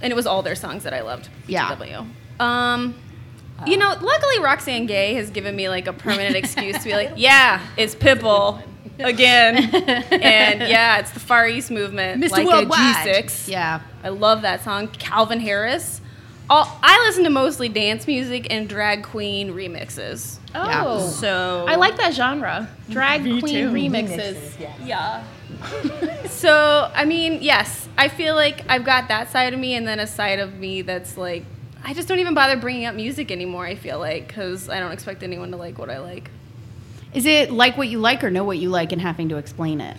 [0.02, 1.29] and it was all their songs that I loved.
[1.46, 1.74] Yeah.
[1.76, 2.09] BTW.
[2.40, 2.94] Um,
[3.66, 7.12] you know, luckily Roxane Gay has given me like a permanent excuse to be like,
[7.16, 8.62] yeah, it's Pitbull
[8.98, 12.31] again, and yeah, it's the Far East movement, Mr.
[12.33, 13.07] like Worldwide.
[13.07, 13.48] a G6.
[13.48, 13.81] Yeah.
[14.02, 14.88] I love that song.
[14.88, 16.00] Calvin Harris.
[16.48, 20.38] All, I listen to mostly dance music and drag queen remixes.
[20.55, 21.09] oh.
[21.09, 22.68] So I like that genre.
[22.88, 24.38] Drag queen remixes.
[24.85, 25.24] Yeah.
[26.29, 29.99] So, I mean, yes, I feel like I've got that side of me and then
[29.99, 31.45] a side of me that's like,
[31.85, 34.92] I just don't even bother bringing up music anymore, I feel like, because I don't
[34.92, 36.31] expect anyone to like what I like.
[37.14, 39.81] Is it like what you like or know what you like and having to explain
[39.81, 39.97] it?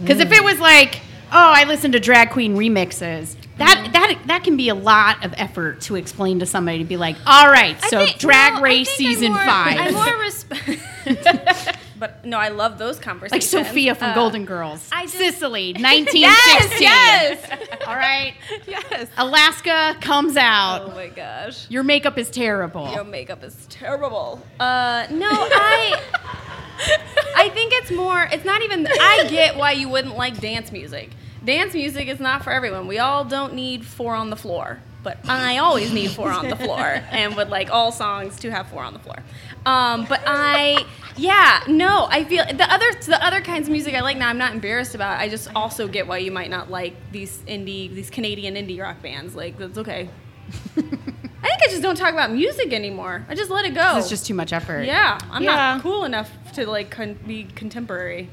[0.00, 0.44] Because if it mm.
[0.44, 0.96] was like,
[1.32, 3.92] oh, I listen to drag queen remixes, that mm.
[3.92, 7.16] that that can be a lot of effort to explain to somebody to be like,
[7.26, 11.78] all right, so think- Drag I Race I'm season more- five, I'm more respect.
[11.98, 13.52] but no, I love those conversations.
[13.54, 13.66] like.
[13.66, 16.78] Sophia from Uh, Golden Girls, I just- Sicily, 1916.
[16.80, 17.50] Yes,
[17.86, 18.34] All right,
[18.66, 19.08] yes.
[19.16, 20.82] Alaska comes out.
[20.90, 21.68] Oh my gosh.
[21.70, 22.90] Your makeup is terrible.
[22.92, 24.42] Your makeup is terrible.
[24.60, 26.00] Uh, no, I.
[27.36, 28.28] I think it's more.
[28.30, 28.86] It's not even.
[28.86, 31.10] I get why you wouldn't like dance music.
[31.44, 32.86] Dance music is not for everyone.
[32.86, 36.56] We all don't need four on the floor, but I always need four on the
[36.56, 36.80] floor,
[37.12, 39.18] and would like all songs to have four on the floor.
[39.64, 40.84] Um, but I,
[41.16, 44.28] yeah, no, I feel the other the other kinds of music I like now.
[44.28, 45.20] I'm not embarrassed about.
[45.20, 49.00] I just also get why you might not like these indie, these Canadian indie rock
[49.00, 49.36] bands.
[49.36, 50.08] Like that's okay.
[50.76, 53.24] I think I just don't talk about music anymore.
[53.28, 53.96] I just let it go.
[53.98, 54.82] It's just too much effort.
[54.86, 55.54] yeah, I'm Yeah.
[55.54, 58.28] not cool enough to like con- be contemporary.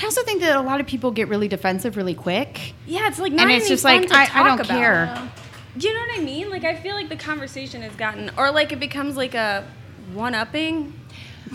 [0.00, 2.74] I also think that a lot of people get really defensive really quick.
[2.86, 4.68] Yeah, it's like not And it's just fun like, I- I don't about.
[4.68, 5.30] care.
[5.78, 6.50] Do you know what I mean?
[6.50, 9.66] Like I feel like the conversation has gotten, or like it becomes like a
[10.14, 10.92] one upping.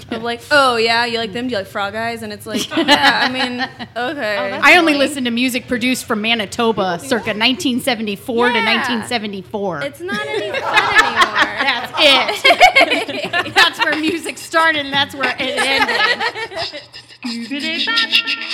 [0.10, 1.48] Of like, oh yeah, you like them?
[1.48, 2.22] Do you like Frog Eyes?
[2.24, 3.62] And it's like, yeah, I mean,
[3.96, 4.38] okay.
[4.38, 9.82] Oh, I only listen to music produced from Manitoba circa 1974 to 1974.
[9.82, 11.58] it's not any fun anymore.
[11.62, 13.54] that's it.
[13.54, 16.82] that's where music started and that's where it ended.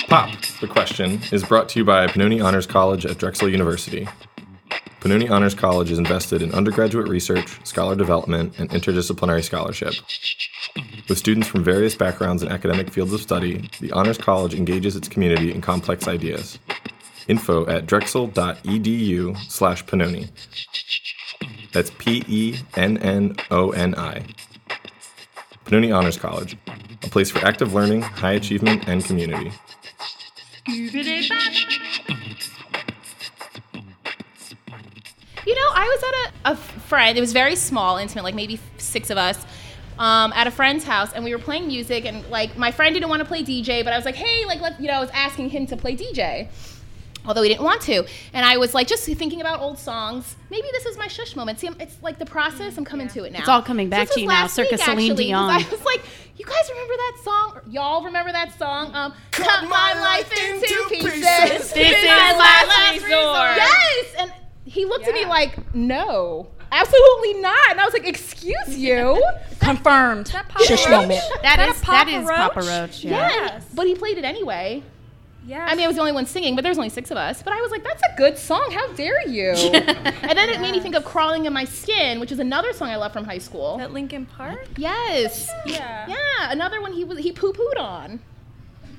[0.08, 4.08] Pop, the question, is brought to you by Pennoni Honors College at Drexel University.
[5.00, 9.94] Pennoni Honors College is invested in undergraduate research, scholar development, and interdisciplinary scholarship.
[11.08, 15.08] With students from various backgrounds and academic fields of study, the Honors College engages its
[15.08, 16.58] community in complex ideas.
[17.28, 20.30] Info at drexel.edu slash Pennoni.
[21.72, 24.24] That's P E N N O N I.
[25.64, 26.56] Pennoni Honors College,
[27.04, 29.52] a place for active learning, high achievement, and community.
[35.48, 37.16] You know, I was at a, a friend.
[37.16, 39.38] It was very small, intimate, like maybe six of us,
[39.98, 42.04] um, at a friend's house, and we were playing music.
[42.04, 44.60] And like, my friend didn't want to play DJ, but I was like, hey, like,
[44.60, 46.48] let, you know, I was asking him to play DJ,
[47.24, 48.04] although he didn't want to.
[48.34, 50.36] And I was like, just thinking about old songs.
[50.50, 51.60] Maybe this is my shush moment.
[51.60, 52.76] See, I'm- it's like the process.
[52.76, 53.38] I'm coming to it now.
[53.38, 55.50] It's all coming back this to you now, last circa week, Celine actually, 'cause Dion.
[55.50, 56.02] I was like,
[56.36, 57.60] you guys remember that song?
[57.70, 58.94] Y'all remember that song?
[58.94, 61.22] Um, cut my life into pieces.
[61.22, 63.48] This This is is my my last last resort.
[63.48, 63.56] resort.
[63.56, 64.32] Yes, and
[65.18, 67.70] he me like, no, absolutely not.
[67.70, 69.22] And I was like, excuse you.
[69.60, 70.30] Confirmed.
[70.30, 70.90] Papa Shush Roach?
[71.02, 71.20] moment.
[71.42, 73.00] That that is Papa Roach?
[73.00, 73.10] Papa Yeah.
[73.10, 74.82] Yeah, and- but he played it anyway.
[75.46, 75.64] Yeah.
[75.66, 77.42] I mean, I was the only one singing, but there was only six of us.
[77.42, 78.70] But I was like, that's a good song.
[78.70, 79.48] How dare you?
[79.72, 82.90] and then it made me think of Crawling in My Skin, which is another song
[82.90, 83.78] I love from high school.
[83.80, 84.66] at Linkin Park.
[84.76, 85.50] Yes.
[85.64, 86.06] Yeah.
[86.06, 86.16] Yeah,
[86.52, 88.20] another one he was he poo pooed on.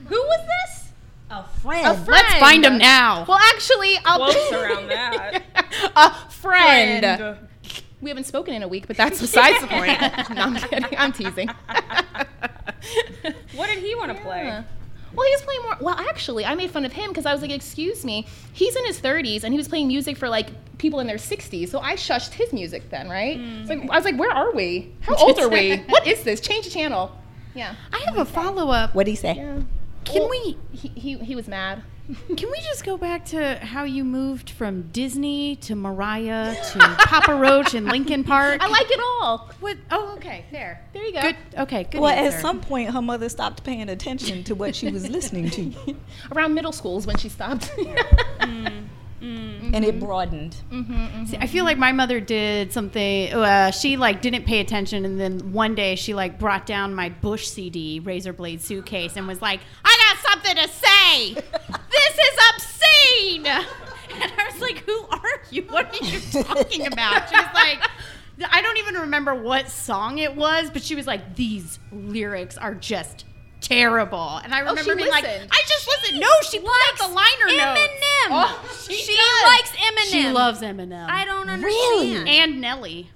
[0.07, 0.88] Who was this?
[1.29, 1.85] A friend.
[1.87, 2.07] A friend.
[2.07, 3.25] Let's find him now.
[3.27, 5.43] Well, actually, I'll Close around that.
[5.95, 7.37] a friend.
[8.01, 9.99] We haven't spoken in a week, but that's besides the point.
[10.31, 10.97] no, I'm kidding.
[10.97, 11.49] I'm teasing.
[13.55, 14.63] What did he want to play?
[15.13, 15.77] Well, he was playing more.
[15.81, 18.85] Well, actually, I made fun of him because I was like, "Excuse me, he's in
[18.85, 21.95] his 30s and he was playing music for like people in their 60s." So I
[21.95, 23.37] shushed his music then, right?
[23.37, 23.61] Mm.
[23.61, 24.93] It's like, I was like, "Where are we?
[25.01, 25.77] How old are we?
[25.89, 26.39] What is this?
[26.39, 27.11] Change the channel."
[27.53, 27.75] Yeah.
[27.91, 28.95] I have a follow up.
[28.95, 29.33] What'd he say?
[29.35, 29.59] Yeah.
[30.05, 31.83] Can Well, we He, he he was mad.
[32.37, 37.35] can we just go back to how you moved from Disney to Mariah to Papa
[37.35, 38.57] Roach and Linkin Park?
[38.63, 39.51] I like it all.
[39.59, 39.77] What?
[39.91, 40.83] Oh, okay, fair.
[40.91, 41.21] There you go.
[41.21, 41.35] Good.
[41.59, 42.01] Okay, good.
[42.01, 45.95] Well, at some point, her mother stopped paying attention to what she was listening to.
[46.31, 47.69] Around middle schools when she stopped.
[48.39, 48.78] Mm.
[49.73, 50.05] And it mm-hmm.
[50.05, 50.55] broadened.
[50.71, 53.33] Mm-hmm, mm-hmm, See, I feel like my mother did something.
[53.33, 57.09] Uh, she like didn't pay attention, and then one day she like brought down my
[57.09, 61.33] Bush CD, Razorblade Suitcase, and was like, "I got something to say.
[61.33, 63.47] this is obscene."
[64.21, 65.61] And I was like, "Who are you?
[65.69, 67.79] What are you talking about?" She was like.
[68.51, 72.73] I don't even remember what song it was, but she was like, "These lyrics are
[72.73, 73.25] just
[73.61, 77.13] terrible." And I remember she being like, "I just listened." No, she pulled out the
[77.13, 77.79] liner notes.
[77.81, 78.27] Eminem.
[78.31, 79.43] Oh, she she does.
[79.43, 80.11] likes Eminem.
[80.11, 81.07] She loves Eminem.
[81.09, 81.63] I don't understand.
[81.65, 82.29] Really?
[82.39, 83.09] and Nelly.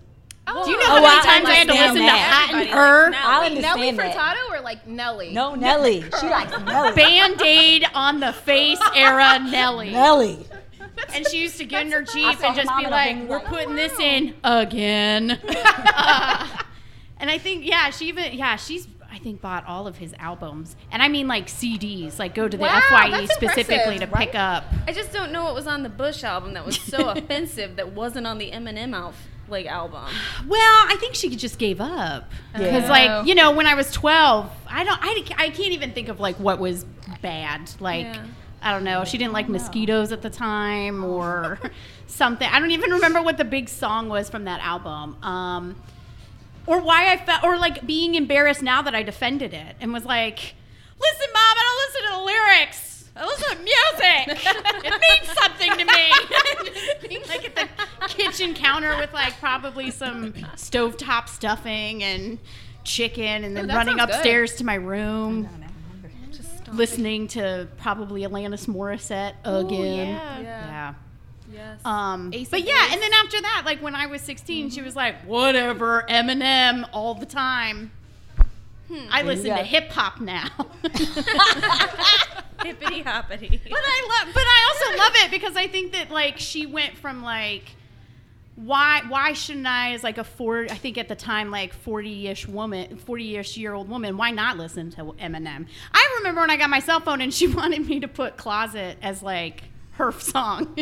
[0.45, 0.65] Oh.
[0.65, 2.05] Do you know Oh, how many I times I had to listen that.
[2.05, 3.11] to Hat and Everybody Her?
[3.11, 3.91] likes I Nelly.
[3.91, 3.97] Nelly.
[3.97, 5.31] Furtado or like Nelly?
[5.31, 6.01] No, Nelly.
[6.19, 6.95] She likes Nelly.
[6.95, 9.91] Band Aid on the face era Nelly.
[9.91, 10.45] Nelly.
[11.15, 13.75] And she used to get in her Jeep and just be like, we're like, putting
[13.75, 15.31] this in again.
[15.31, 16.47] Uh,
[17.19, 20.75] and I think, yeah, she even, yeah, she's, I think, bought all of his albums.
[20.91, 24.35] And I mean, like CDs, like go to the Wow, FYE specifically to impressive, pick
[24.35, 24.65] up.
[24.87, 27.91] I just don't know what was on the Bush album that was so offensive that
[27.93, 30.05] wasn't on the Eminem alf- like album.
[30.47, 32.89] Well, I think she just gave up because, Yeah.
[33.19, 36.19] like, you know, when I was twelve, I don't, I, I can't even think of
[36.19, 36.85] like what was
[37.21, 37.69] bad.
[37.79, 38.25] Like, Yeah.
[38.63, 39.03] I don't know.
[39.03, 41.59] She didn't like mosquitoes at the time or
[42.07, 42.47] something.
[42.49, 45.21] I don't even remember what the big song was from that album.
[45.21, 45.75] Um,
[46.67, 50.05] or why I felt, or like being embarrassed now that I defended it and was
[50.05, 50.55] like,
[50.99, 53.09] "Listen, mom, I don't listen to the lyrics.
[53.15, 54.83] I listen to music.
[54.85, 60.33] it means something to me." Being like at the kitchen counter with like probably some
[60.55, 62.39] stovetop stuffing and
[62.83, 64.15] chicken, and then Ooh, that running sounds good.
[64.15, 65.49] upstairs to my room.
[66.71, 70.07] Listening to probably Alanis Morissette again.
[70.09, 70.39] yeah.
[70.41, 70.93] yeah.
[71.53, 71.79] Yes.
[71.85, 72.93] Um, Ace but yeah, Base.
[72.93, 77.13] and then after that, like when I was 16, she was like, whatever, Eminem all
[77.13, 77.91] the time.
[79.11, 79.57] I listen go.
[79.57, 80.49] to hip hop now.
[82.63, 83.59] Hippity hoppity.
[83.69, 86.95] But I love, but I also love it because I think that like she went
[86.97, 87.75] from like,
[88.55, 92.27] why why shouldn't I as like a four I think at the time like forty
[92.27, 95.65] ish woman forty ish year old woman why not listen to Eminem?
[95.91, 98.97] I remember when I got my cell phone and she wanted me to put Closet
[99.01, 100.75] as like her song.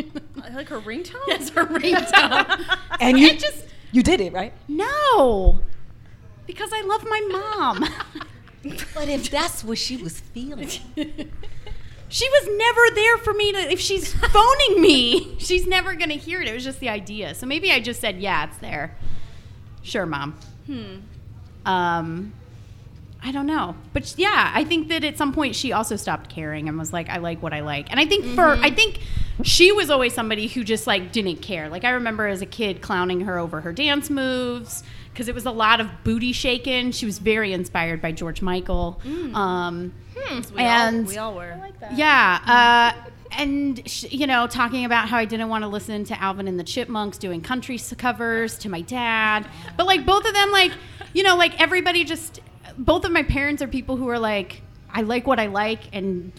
[0.54, 1.28] like her ringtone?
[1.30, 2.78] as her ringtone.
[3.00, 4.52] And you It just you did it, right?
[4.68, 5.60] no,
[6.46, 7.88] because I love my mom.
[8.94, 10.68] But if that's what she was feeling.
[12.08, 13.58] She was never there for me to.
[13.72, 16.48] If she's phoning me, she's never gonna hear it.
[16.48, 17.34] It was just the idea.
[17.34, 18.94] So maybe I just said, "Yeah, it's there."
[19.82, 20.34] Sure, mom.
[20.66, 20.96] Hmm.
[21.64, 22.34] Um,
[23.24, 26.68] I don't know, but yeah, I think that at some point she also stopped caring
[26.68, 28.98] and was like, "I like what I like." And I think for I think
[29.44, 31.68] she was always somebody who just like didn't care.
[31.68, 34.82] Like I remember as a kid clowning her over her dance moves
[35.12, 36.90] because it was a lot of booty shaking.
[36.90, 39.00] She was very inspired by George Michael.
[39.34, 39.92] Um,
[40.54, 41.56] We and all, we all were.
[41.94, 46.20] yeah, uh, and sh- you know, talking about how I didn't want to listen to
[46.20, 50.50] Alvin and the Chipmunks doing country covers to my dad, but like both of them,
[50.50, 50.72] like
[51.14, 52.40] you know, like everybody just
[52.78, 56.32] both of my parents are people who are like, I like what I like, and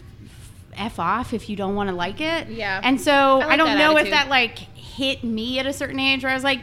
[0.76, 2.48] f off if you don't want to like it.
[2.48, 2.80] Yeah.
[2.82, 5.98] and so I, like don't that know if that like hit me at a certain
[6.00, 6.60] age where I was like,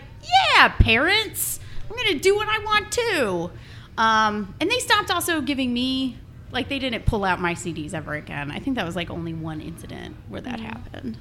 [0.56, 3.52] yeah, parents, I'm gonna do what I want to.
[3.98, 6.18] Um, and they stopped also giving me
[6.52, 8.52] like they didn't pull out my CDs ever again.
[8.52, 11.18] I think that was like only one incident where that happened.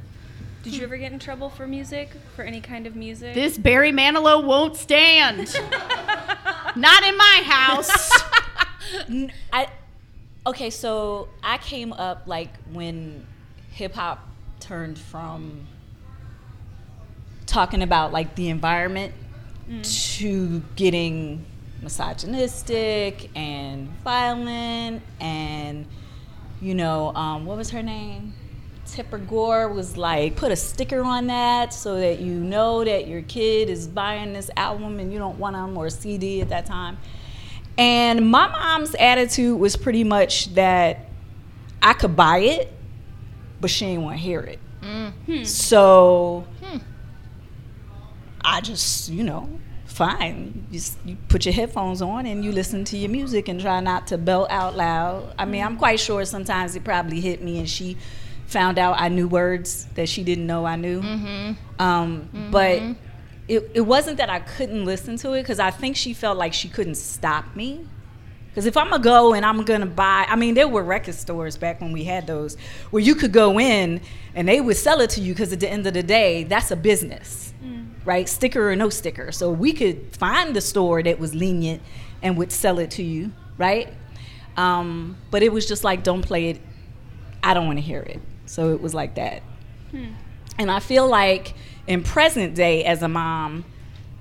[0.63, 2.11] Did you ever get in trouble for music?
[2.37, 3.35] For any kind of music?
[3.35, 5.49] This Barry Manilow won't stand.
[6.77, 8.11] Not in my house.
[9.53, 9.69] I
[10.47, 13.27] okay, so I came up like when
[13.71, 14.27] hip hop
[14.61, 15.67] turned from
[17.47, 19.13] talking about like the environment
[19.83, 21.45] to getting
[21.81, 25.87] misogynistic and violent and
[26.61, 28.35] you know um, what was her name
[28.91, 33.23] tipper gore was like put a sticker on that so that you know that your
[33.23, 36.67] kid is buying this album and you don't want them or a cd at that
[36.67, 36.99] time
[37.81, 41.09] and my mom's attitude was pretty much that
[41.83, 42.73] I could buy it,
[43.59, 44.59] but she ain't want to hear it.
[44.83, 45.13] Mm.
[45.13, 45.45] Hmm.
[45.45, 46.79] So hmm.
[48.43, 50.67] I just, you know, fine.
[50.71, 54.07] You, you put your headphones on and you listen to your music and try not
[54.09, 55.35] to belt out loud.
[55.39, 55.69] I mean, hmm.
[55.69, 57.97] I'm quite sure sometimes it probably hit me and she
[58.51, 61.01] found out I knew words that she didn't know I knew.
[61.79, 62.83] Um, But
[63.49, 66.53] it, it wasn't that I couldn't listen to it because I think she felt like
[66.53, 67.87] she couldn't stop me.
[68.49, 71.57] Because if I'm gonna go and I'm gonna buy, I mean, there were record stores
[71.57, 72.57] back when we had those
[72.91, 74.01] where you could go in
[74.35, 76.73] and they would sell it to you because at the end of the day, that's
[76.73, 77.55] a business,
[78.05, 78.29] right?
[78.29, 79.31] Sticker or no sticker.
[79.31, 81.81] So we could find the store that was lenient
[82.23, 83.89] and would sell it to you, right?
[84.57, 86.61] Um, but it was just like, don't play it.
[87.45, 88.21] I don't want to hear it.
[88.51, 89.45] So it was like that.
[89.93, 90.07] Hmm.
[90.59, 91.55] And I feel like
[91.87, 93.65] in present day as a mom,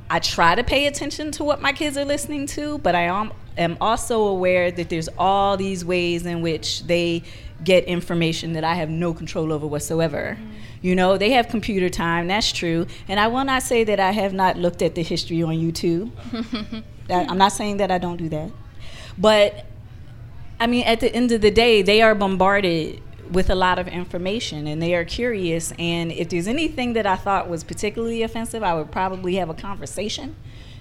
[0.07, 3.33] I try to pay attention to what my kids are listening to, but I am,
[3.57, 7.23] am also aware that there's all these ways in which they
[7.63, 10.35] get information that I have no control over whatsoever.
[10.35, 10.51] Hmm.
[10.83, 12.85] You know, they have computer time, that's true.
[13.07, 16.11] And I will not say that I have not looked at the history on YouTube.
[17.07, 18.51] That- I'm not saying that I don't do that.
[19.17, 19.65] But
[20.59, 23.87] I mean, at the end of the day, they are bombarded with a lot of
[23.87, 25.71] information and they are curious.
[25.77, 29.53] And if there's anything that I thought was particularly offensive, I would probably have a
[29.53, 30.35] conversation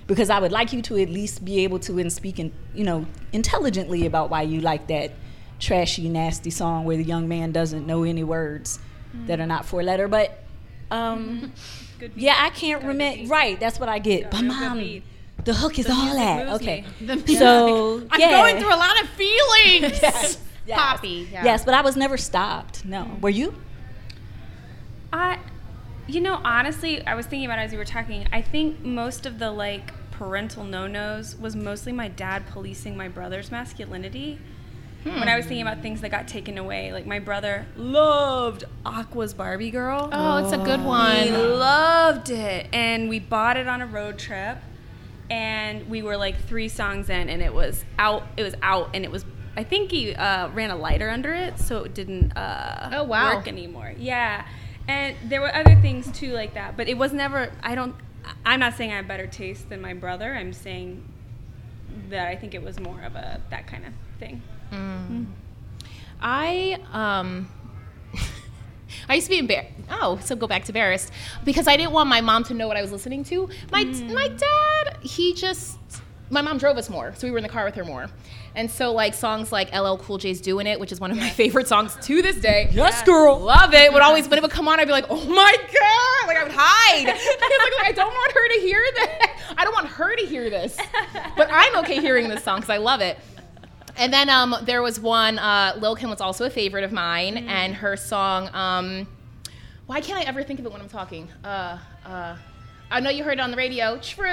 [0.06, 2.84] because I would like you to at least be able to and speak, in, you
[2.84, 5.12] know, intelligently about why you like that
[5.58, 8.78] trashy, nasty song where the young man doesn't know any words
[9.26, 10.08] that are not four letter.
[10.08, 10.42] But
[10.90, 11.52] um,
[11.98, 13.28] Good yeah, I can't remember.
[13.28, 14.30] Right, that's what I get.
[14.30, 15.02] But mom,
[15.44, 16.48] the hook is The all that.
[16.60, 16.84] Okay.
[17.00, 17.06] me.
[17.06, 17.38] The music.
[17.38, 19.98] So I'm going through a lot of feelings.
[20.02, 20.78] Yes, yes.
[20.78, 21.28] Poppy.
[21.32, 21.44] Yeah.
[21.44, 22.84] Yes, but I was never stopped.
[22.84, 23.10] No.
[23.20, 23.54] Were you?
[25.12, 25.38] I,
[26.06, 28.26] you know, honestly, I was thinking about it as you were talking.
[28.32, 33.50] I think most of the like parental no-nos was mostly my dad policing my brother's
[33.50, 34.38] masculinity.
[35.04, 39.32] When I was thinking about things that got taken away, like my brother loved Aqua's
[39.32, 40.10] Barbie girl.
[40.12, 41.16] Oh, it's a good one.
[41.16, 44.58] He loved it, and we bought it on a road trip,
[45.30, 48.24] and we were like three songs in, and it was out.
[48.36, 49.24] It was out, and it was.
[49.58, 53.34] I think he uh, ran a lighter under it, so it didn't uh, Oh, wow.
[53.34, 53.92] work anymore.
[53.98, 54.46] Yeah,
[54.86, 57.50] and there were other things too like that, but it was never.
[57.62, 57.96] I don't.
[58.46, 60.32] I'm not saying I have better taste than my brother.
[60.32, 61.02] I'm saying
[62.10, 64.42] that I think it was more of a that kind of thing.
[66.20, 67.48] I um
[69.08, 69.72] I used to be embarrassed.
[69.90, 71.10] Oh, so go back to embarrassed
[71.44, 73.48] because I didn't want my mom to know what I was listening to.
[73.72, 75.78] My my dad, he just
[76.30, 78.08] my mom drove us more, so we were in the car with her more.
[78.54, 81.30] And so like songs like LL Cool J's "Doing It," which is one of my
[81.42, 82.68] favorite songs to this day.
[82.72, 83.38] Yes, girl.
[83.38, 83.92] Love it.
[83.92, 86.42] Would always when it would come on, I'd be like, "Oh my god!" Like I
[86.42, 87.06] would hide.
[87.06, 89.54] like, like, I don't want her to hear that.
[89.56, 90.76] I don't want her to hear this,
[91.36, 93.18] but I'm okay hearing this song because I love it.
[93.96, 95.38] And then um, there was one.
[95.38, 98.48] Uh, Lil Kim was also a favorite of mine, and her song.
[98.54, 99.08] Um,
[99.86, 101.28] why can't I ever think of it when I'm talking?
[101.42, 102.36] Uh, uh,
[102.90, 103.98] I know you heard it on the radio.
[103.98, 104.26] True.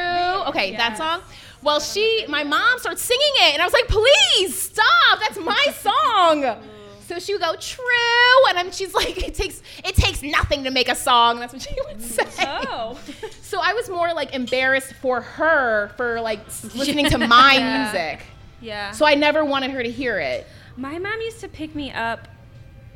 [0.48, 1.22] Okay, that song.
[1.62, 5.20] Well, she, my mom started singing it, and I was like, "Please stop!
[5.20, 6.62] That's my song."
[7.08, 10.72] So she would go true, and I'm, she's like, "It takes it takes nothing to
[10.72, 12.46] make a song." That's what she would mm, say.
[12.48, 13.00] Oh.
[13.46, 16.40] So I was more like embarrassed for her for like
[16.76, 17.84] listening to my Yeah.
[17.84, 18.26] music.
[18.60, 18.92] Yeah.
[18.92, 20.46] So I never wanted her to hear it.
[20.78, 22.28] My mom used to pick me up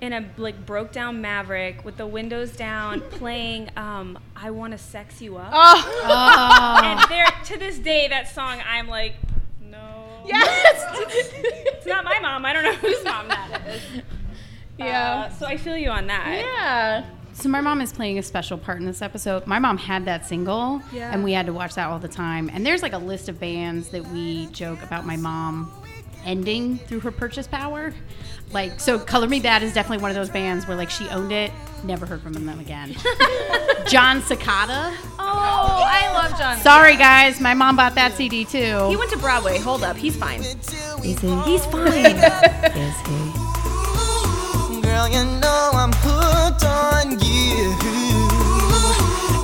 [0.01, 4.77] in a like broke down Maverick with the windows down, playing um, "I Want to
[4.77, 9.15] Sex You Up." Oh, And there, to this day, that song, I'm like,
[9.61, 10.23] no.
[10.25, 10.85] yes.
[11.79, 12.45] It's not my mom.
[12.45, 13.81] I don't know whose mom that is.
[14.77, 15.27] yeah.
[15.27, 16.39] Uh, so I feel you on that.
[16.45, 17.05] yeah.
[17.33, 19.47] So my mom is playing a special part in this episode.
[19.47, 21.11] My mom had that single, Yeah.
[21.13, 22.49] and we had to watch that all the time.
[22.53, 25.71] And there's like a list of bands that we joke about my mom
[26.25, 27.93] ending through her purchase power.
[28.51, 31.31] Like, so Color Me Badd is definitely one of those bands where like she owned
[31.31, 31.51] it,
[31.83, 32.89] never heard from them again.
[33.87, 34.93] Jon Secada.
[35.19, 36.57] Oh, I love Jon.
[36.57, 38.87] Sorry guys, my mom bought that CD too.
[38.89, 39.59] He went to Broadway.
[39.59, 40.41] Hold up, he's fine.
[40.41, 40.69] Is
[41.21, 41.35] he?
[41.43, 42.15] He's fine.
[42.75, 43.49] Is he?
[44.81, 47.75] Girl, you know I'm hooked on you.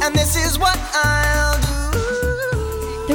[0.04, 1.55] And this is what I'll do.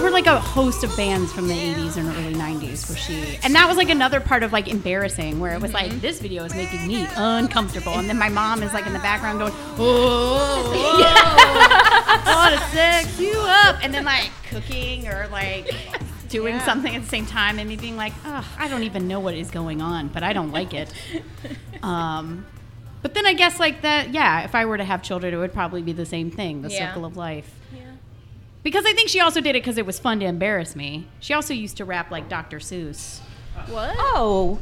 [0.00, 3.36] There were like a host of bands from the 80s and early 90s where she,
[3.44, 6.42] and that was like another part of like embarrassing where it was like, this video
[6.44, 7.92] is making me uncomfortable.
[7.92, 10.72] And then my mom is like in the background going, oh,
[12.26, 13.76] want to sex you up.
[13.84, 15.70] And then like cooking or like
[16.30, 19.20] doing something at the same time and me being like, oh, I don't even know
[19.20, 20.90] what is going on, but I don't like it.
[21.82, 22.46] Um,
[23.00, 25.54] but then I guess like that, yeah, if I were to have children, it would
[25.54, 26.88] probably be the same thing, the Yeah.
[26.88, 27.50] circle of life.
[28.62, 31.06] Because I think she also did it because it was fun to embarrass me.
[31.20, 32.58] She also used to rap like Dr.
[32.58, 33.20] Seuss.
[33.68, 33.94] What?
[33.98, 34.58] Oh,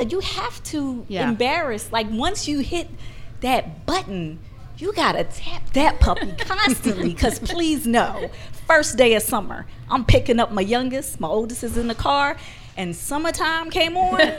[0.00, 0.08] yeah.
[0.08, 1.28] You have to Yeah.
[1.28, 1.90] embarrass.
[1.92, 2.88] Like once you hit
[3.40, 4.38] that button,
[4.78, 7.14] you gotta tap that puppy constantly.
[7.14, 8.30] Cause please know,
[8.66, 11.18] first day of summer, I'm picking up my youngest.
[11.20, 12.36] My oldest is in the car,
[12.76, 14.20] and summertime came on.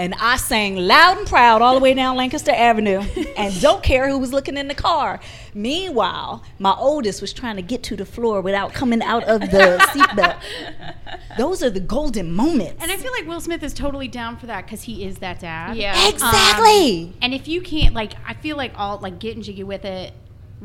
[0.00, 3.00] And I sang loud and proud all the way down Lancaster Avenue
[3.36, 5.20] and don't care who was looking in the car.
[5.52, 9.76] Meanwhile, my oldest was trying to get to the floor without coming out of the
[9.92, 10.40] seatbelt.
[11.36, 12.82] Those are the golden moments.
[12.82, 15.40] And I feel like Will Smith is totally down for that because he is that
[15.40, 15.76] dad.
[15.76, 16.08] Yeah.
[16.08, 17.12] exactly.
[17.20, 20.14] And if you can't, like, I feel like all, like, getting jiggy with it,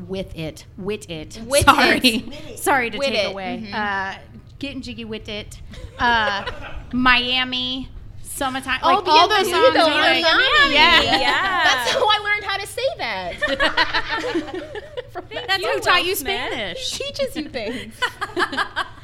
[0.08, 1.42] with it, with it.
[1.46, 2.26] With Sorry.
[2.56, 3.32] Sorry to With take it.
[3.32, 3.70] away.
[3.74, 4.16] Uh,
[4.60, 5.60] getting jiggy with it.
[6.00, 6.50] Uh,
[6.94, 7.90] Miami,
[8.36, 8.80] summertime.
[8.82, 9.76] Like, Oh, all Bien those songs.
[9.76, 10.74] are like- Miami.
[10.74, 11.02] Yeah.
[11.02, 11.64] Yeah.
[11.64, 13.34] That's how I learned how to say that.
[15.48, 16.92] That's who taught you Spanish.
[16.92, 17.94] Teaches you things.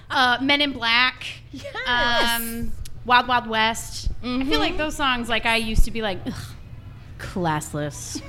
[0.09, 1.25] uh, Men in Black,
[1.87, 2.71] um,
[3.05, 4.09] Wild Wild West.
[4.23, 6.33] I feel like those songs, like I used to be like, Ugh,
[7.19, 8.21] classless.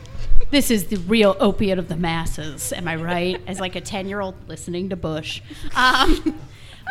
[0.51, 2.73] This is the real opiate of the masses.
[2.73, 3.41] Am I right?
[3.47, 5.41] As like a ten year old listening to Bush.
[5.75, 6.39] Um,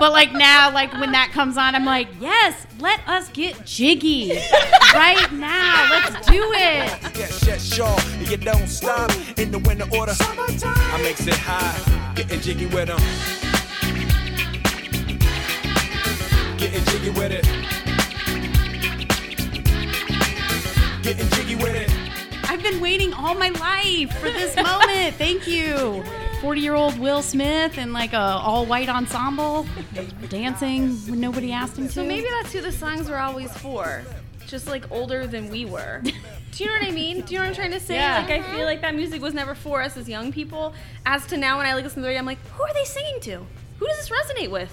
[0.01, 4.31] but like now, like when that comes on, I'm like, yes, let us get jiggy
[4.95, 5.89] right now.
[5.91, 7.15] Let's do it.
[7.15, 7.95] Yes, yes, sure.
[8.25, 10.13] You don't stop in the winter order.
[10.19, 11.77] I makes it high,
[12.15, 12.97] getting jiggy with 'em.
[16.57, 17.45] Getting jiggy with it.
[21.03, 21.91] Getting jiggy with it.
[22.49, 25.13] I've been waiting all my life for this moment.
[25.17, 26.03] Thank you.
[26.41, 29.67] 40 year old Will Smith and like a all white ensemble
[30.27, 31.93] dancing when nobody asked him to.
[31.93, 34.01] So maybe that's who the songs were always for.
[34.47, 36.01] Just like older than we were.
[36.51, 37.21] Do you know what I mean?
[37.21, 37.93] Do you know what I'm trying to say?
[37.93, 38.17] Yeah.
[38.17, 38.55] Like I uh-huh.
[38.55, 40.73] feel like that music was never for us as young people.
[41.05, 43.19] As to now when I listen to the radio, I'm like, who are they singing
[43.21, 43.45] to?
[43.77, 44.71] Who does this resonate with?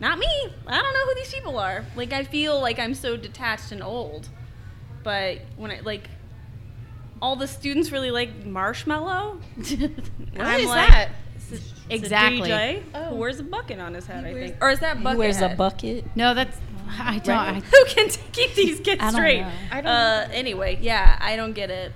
[0.00, 0.28] Not me.
[0.66, 1.82] I don't know who these people are.
[1.96, 4.28] Like I feel like I'm so detached and old.
[5.02, 6.10] But when I like
[7.22, 9.40] all the students really like Marshmello.
[10.32, 11.08] What I'm is like, that?
[11.90, 12.48] exactly.
[12.50, 14.56] DJ who wears a bucket on his head, I think.
[14.60, 15.18] Or is that He bucket?
[15.18, 16.04] wears a bucket.
[16.14, 16.56] No, that's
[16.98, 17.36] I don't.
[17.36, 19.40] I, Who can t- keep these kids I don't straight?
[19.40, 19.50] know.
[19.72, 21.92] I don't Uh, anyway, yeah, I don't get it.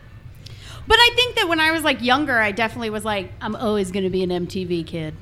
[0.86, 3.90] but I think that when I was like younger, I definitely was like, I'm always
[3.92, 5.14] going to be an MTV kid.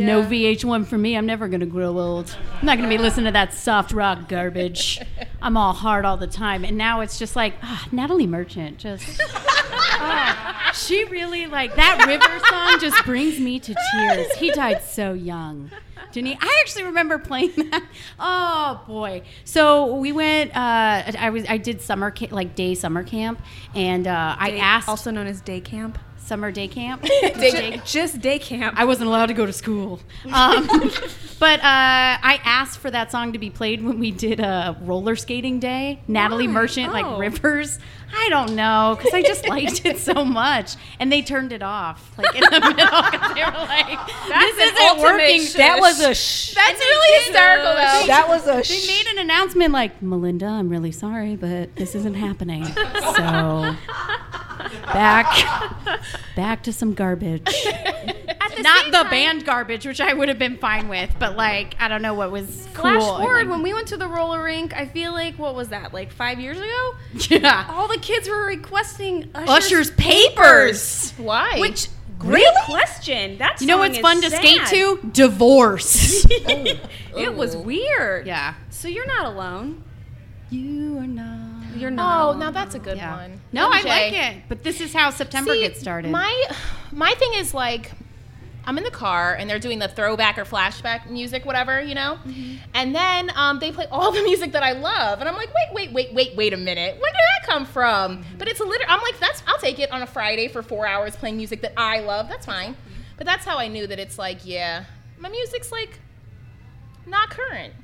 [0.00, 1.16] No VH1 for me.
[1.16, 2.36] I'm never going to grow old.
[2.60, 5.00] I'm not going to be listening to that soft rock garbage.
[5.42, 6.64] I'm all hard all the time.
[6.64, 9.20] And now it's just like, ah, Natalie Merchant, just.
[9.22, 14.32] ah, she really, like, that River song just brings me to tears.
[14.36, 15.70] He died so young.
[16.12, 16.32] He?
[16.40, 17.84] I actually remember playing that.
[18.20, 19.22] Oh boy!
[19.44, 20.52] So we went.
[20.56, 21.44] Uh, I was.
[21.48, 23.42] I did summer ca- like day summer camp,
[23.74, 25.98] and uh, I asked also known as day camp.
[26.24, 27.02] Summer day camp.
[27.02, 28.74] Day, just day camp.
[28.78, 30.00] I wasn't allowed to go to school.
[30.32, 30.66] Um,
[31.38, 35.16] but uh, I asked for that song to be played when we did a roller
[35.16, 36.00] skating day.
[36.08, 36.54] Natalie Why?
[36.54, 37.18] Merchant, like Oh.
[37.18, 37.78] Rivers.
[38.16, 40.76] I don't know, because I just liked it so much.
[41.00, 43.98] And they turned it off, like in the middle, because they were like,
[44.28, 45.40] That's this isn't working.
[45.40, 46.54] sh- That was a sh.
[46.54, 48.06] That's really hysterical, though.
[48.06, 52.14] That was a They made an announcement like, Melinda, I'm really sorry, but this isn't
[52.14, 52.64] happening.
[52.66, 53.74] So
[54.82, 55.26] back
[56.36, 57.48] back to some garbage.
[58.60, 62.02] Not the band garbage, which I would have been fine with, but like I don't
[62.02, 63.18] know what was Flash cool.
[63.18, 64.74] forward when we went to the roller rink.
[64.74, 65.92] I feel like what was that?
[65.92, 66.94] Like five years ago?
[67.30, 67.66] yeah.
[67.70, 71.12] All the kids were requesting Usher's, Usher's papers.
[71.16, 71.58] Why?
[71.58, 73.38] Which great question.
[73.38, 75.00] That's You know what's fun to skate to?
[75.12, 76.26] Divorce.
[77.16, 77.62] It was oh.
[77.62, 78.26] weird.
[78.26, 78.54] yeah.
[78.70, 79.84] So you're not alone.
[80.50, 81.43] You are not.
[81.76, 82.34] You're not.
[82.34, 83.16] oh, now that's a good Yeah.
[83.16, 83.40] one.
[83.52, 84.42] No, I like it.
[84.48, 86.10] But this is how September See, gets started.
[86.10, 86.46] My
[86.92, 87.92] my thing is like
[88.66, 92.18] I'm in the car and they're doing the throwback or flashback music, whatever, you know?
[92.26, 92.56] Mm-hmm.
[92.72, 95.20] And then um, they play all the music that I love.
[95.20, 96.98] And I'm like, wait, wait, wait, wait, wait a minute.
[96.98, 98.18] Where did that come from?
[98.24, 98.38] Mm-hmm.
[98.38, 100.86] But it's a liter I'm like, that's I'll take it on a Friday for four
[100.86, 102.28] hours playing music that I love.
[102.28, 102.74] That's fine.
[103.18, 104.84] But that's how I knew that it's like, yeah,
[105.18, 105.98] my music's like
[107.06, 107.74] not current.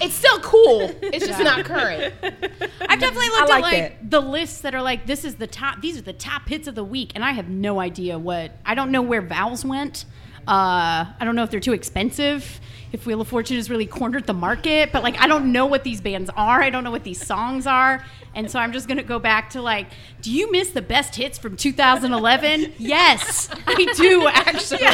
[0.00, 0.90] It's still cool.
[1.02, 2.14] It's just not current.
[2.22, 4.10] I've definitely looked I at like like that.
[4.10, 6.74] the lists that are like this is the top these are the top hits of
[6.74, 10.04] the week and I have no idea what I don't know where vowels went.
[10.46, 12.60] Uh, I don't know if they're too expensive.
[12.92, 15.82] If Wheel of Fortune has really cornered the market, but like I don't know what
[15.82, 16.62] these bands are.
[16.62, 19.60] I don't know what these songs are, and so I'm just gonna go back to
[19.60, 19.88] like,
[20.22, 22.74] do you miss the best hits from 2011?
[22.78, 24.78] yes, I do actually.
[24.78, 24.86] play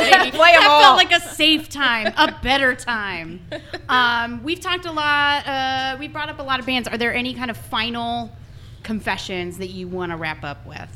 [0.54, 0.80] 'em that all.
[0.80, 3.40] felt like a safe time, a better time.
[3.88, 5.46] Um, we've talked a lot.
[5.46, 6.88] Uh, we brought up a lot of bands.
[6.88, 8.34] Are there any kind of final
[8.82, 10.88] confessions that you want to wrap up with?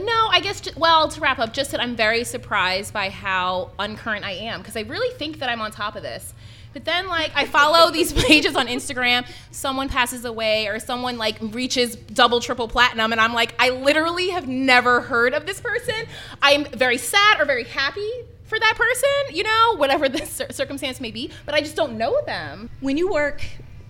[0.00, 4.24] No, I guess, well, to wrap up, just that I'm very surprised by how uncurrent
[4.24, 6.34] I am because I really think that I'm on top of this.
[6.72, 11.36] But then, like, I follow these pages on Instagram, someone passes away or someone, like,
[11.40, 15.94] reaches double, triple platinum, and I'm like, I literally have never heard of this person.
[16.42, 18.10] I'm very sad or very happy
[18.44, 21.98] for that person, you know, whatever the cir- circumstance may be, but I just don't
[21.98, 22.70] know them.
[22.80, 23.42] when you work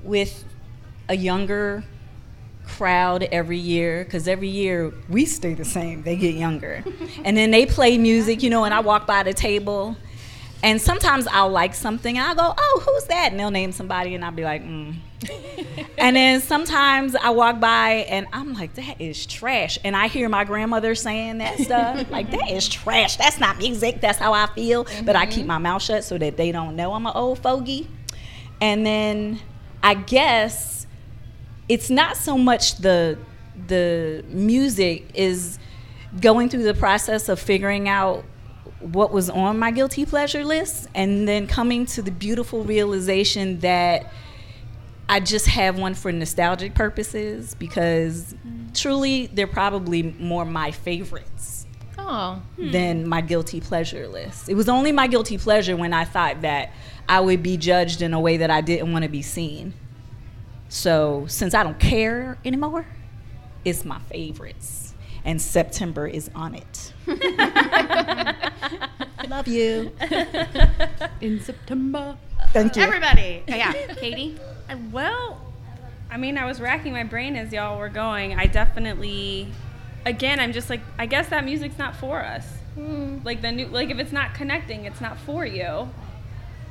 [0.03, 0.45] with
[1.09, 1.85] a younger
[2.69, 6.85] crowd every year because every year we stay the same they get younger.
[7.25, 9.97] And then they play music you know and i walk by the table
[10.63, 13.31] and sometimes i'll like something and i'll go oh who's that?
[13.31, 14.97] And they'll name somebody and i'll be like mm.
[15.99, 19.79] and then sometimes i walk by and i'm like that is trash.
[19.83, 23.17] And i hear my grandmother saying that stuff like that is trash.
[23.17, 24.01] That's not music.
[24.01, 24.87] That's how i feel.
[25.05, 27.89] But i keep my mouth shut so that they don't know i'm an old fogey.
[28.61, 29.41] And then
[29.83, 30.78] I guess
[31.69, 33.19] it's not so much the
[33.67, 35.59] the music is
[36.21, 38.25] going through the process of figuring out
[38.81, 44.13] what was on my guilty pleasure list and then coming to the beautiful realization that
[45.09, 48.79] I just have one for nostalgic purposes because mm.
[48.79, 51.59] truly they're probably more my favorites
[52.11, 52.71] Oh, hmm.
[52.71, 54.49] than my guilty pleasure list.
[54.49, 56.73] It was only my guilty pleasure when I thought that
[57.07, 59.75] I would be judged in a way that I didn't want to be seen.
[60.69, 62.87] So since I don't care anymore,
[63.65, 64.95] it's my favorites.
[65.25, 66.93] And September is on it.
[69.29, 69.93] Love you.
[71.21, 72.17] In September.
[72.53, 72.83] Thank you.
[72.83, 73.43] Everybody.
[73.49, 73.73] Oh, yeah.
[73.97, 74.39] Katie?
[74.71, 75.41] Uh, Well,
[76.11, 78.39] I mean, I was racking my brain as y'all were going.
[78.39, 79.53] I definitely,
[80.07, 82.47] again, I'm just like, I guess that music's not for us.
[83.25, 85.89] Like the new, like if it's not connecting, it's not for you.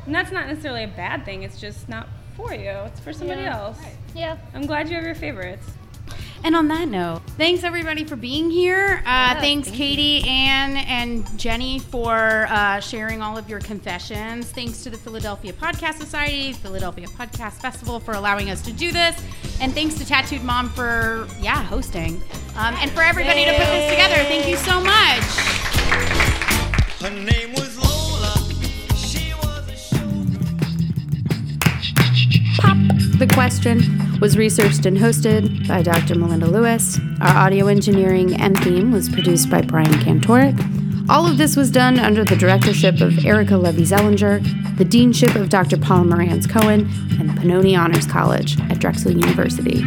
[0.06, 1.44] And that's not necessarily a bad thing.
[1.44, 2.08] It's just not
[2.38, 2.70] for you.
[2.70, 3.58] It's for somebody Yeah.
[3.58, 3.78] else.
[4.16, 4.38] yeah.
[4.54, 5.68] I'm glad you have your favorites.
[6.44, 9.02] And on that note, thanks everybody for being here.
[9.08, 14.52] Uh, thanks, Katie, Ann, and Jenny for uh, sharing all of your confessions.
[14.52, 19.20] Thanks to the Philadelphia Podcast Society, Philadelphia Podcast Festival for allowing us to do this.
[19.60, 22.22] And thanks to Tattooed Mom for, yeah, hosting.
[22.56, 24.16] Um, and for everybody to put this together.
[24.26, 25.24] Thank you so much.
[33.18, 36.14] The Question was researched and hosted by Dr.
[36.14, 37.00] Melinda Lewis.
[37.20, 40.56] Our audio engineering and theme was produced by Brian Kantoric.
[41.10, 44.44] All of this was done under the directorship of Erica Levy Zellinger,
[44.78, 45.78] the deanship of Dr.
[45.78, 46.82] Paula Marantz Cohen,
[47.20, 49.82] and the Pennoni Honors College at Drexel University.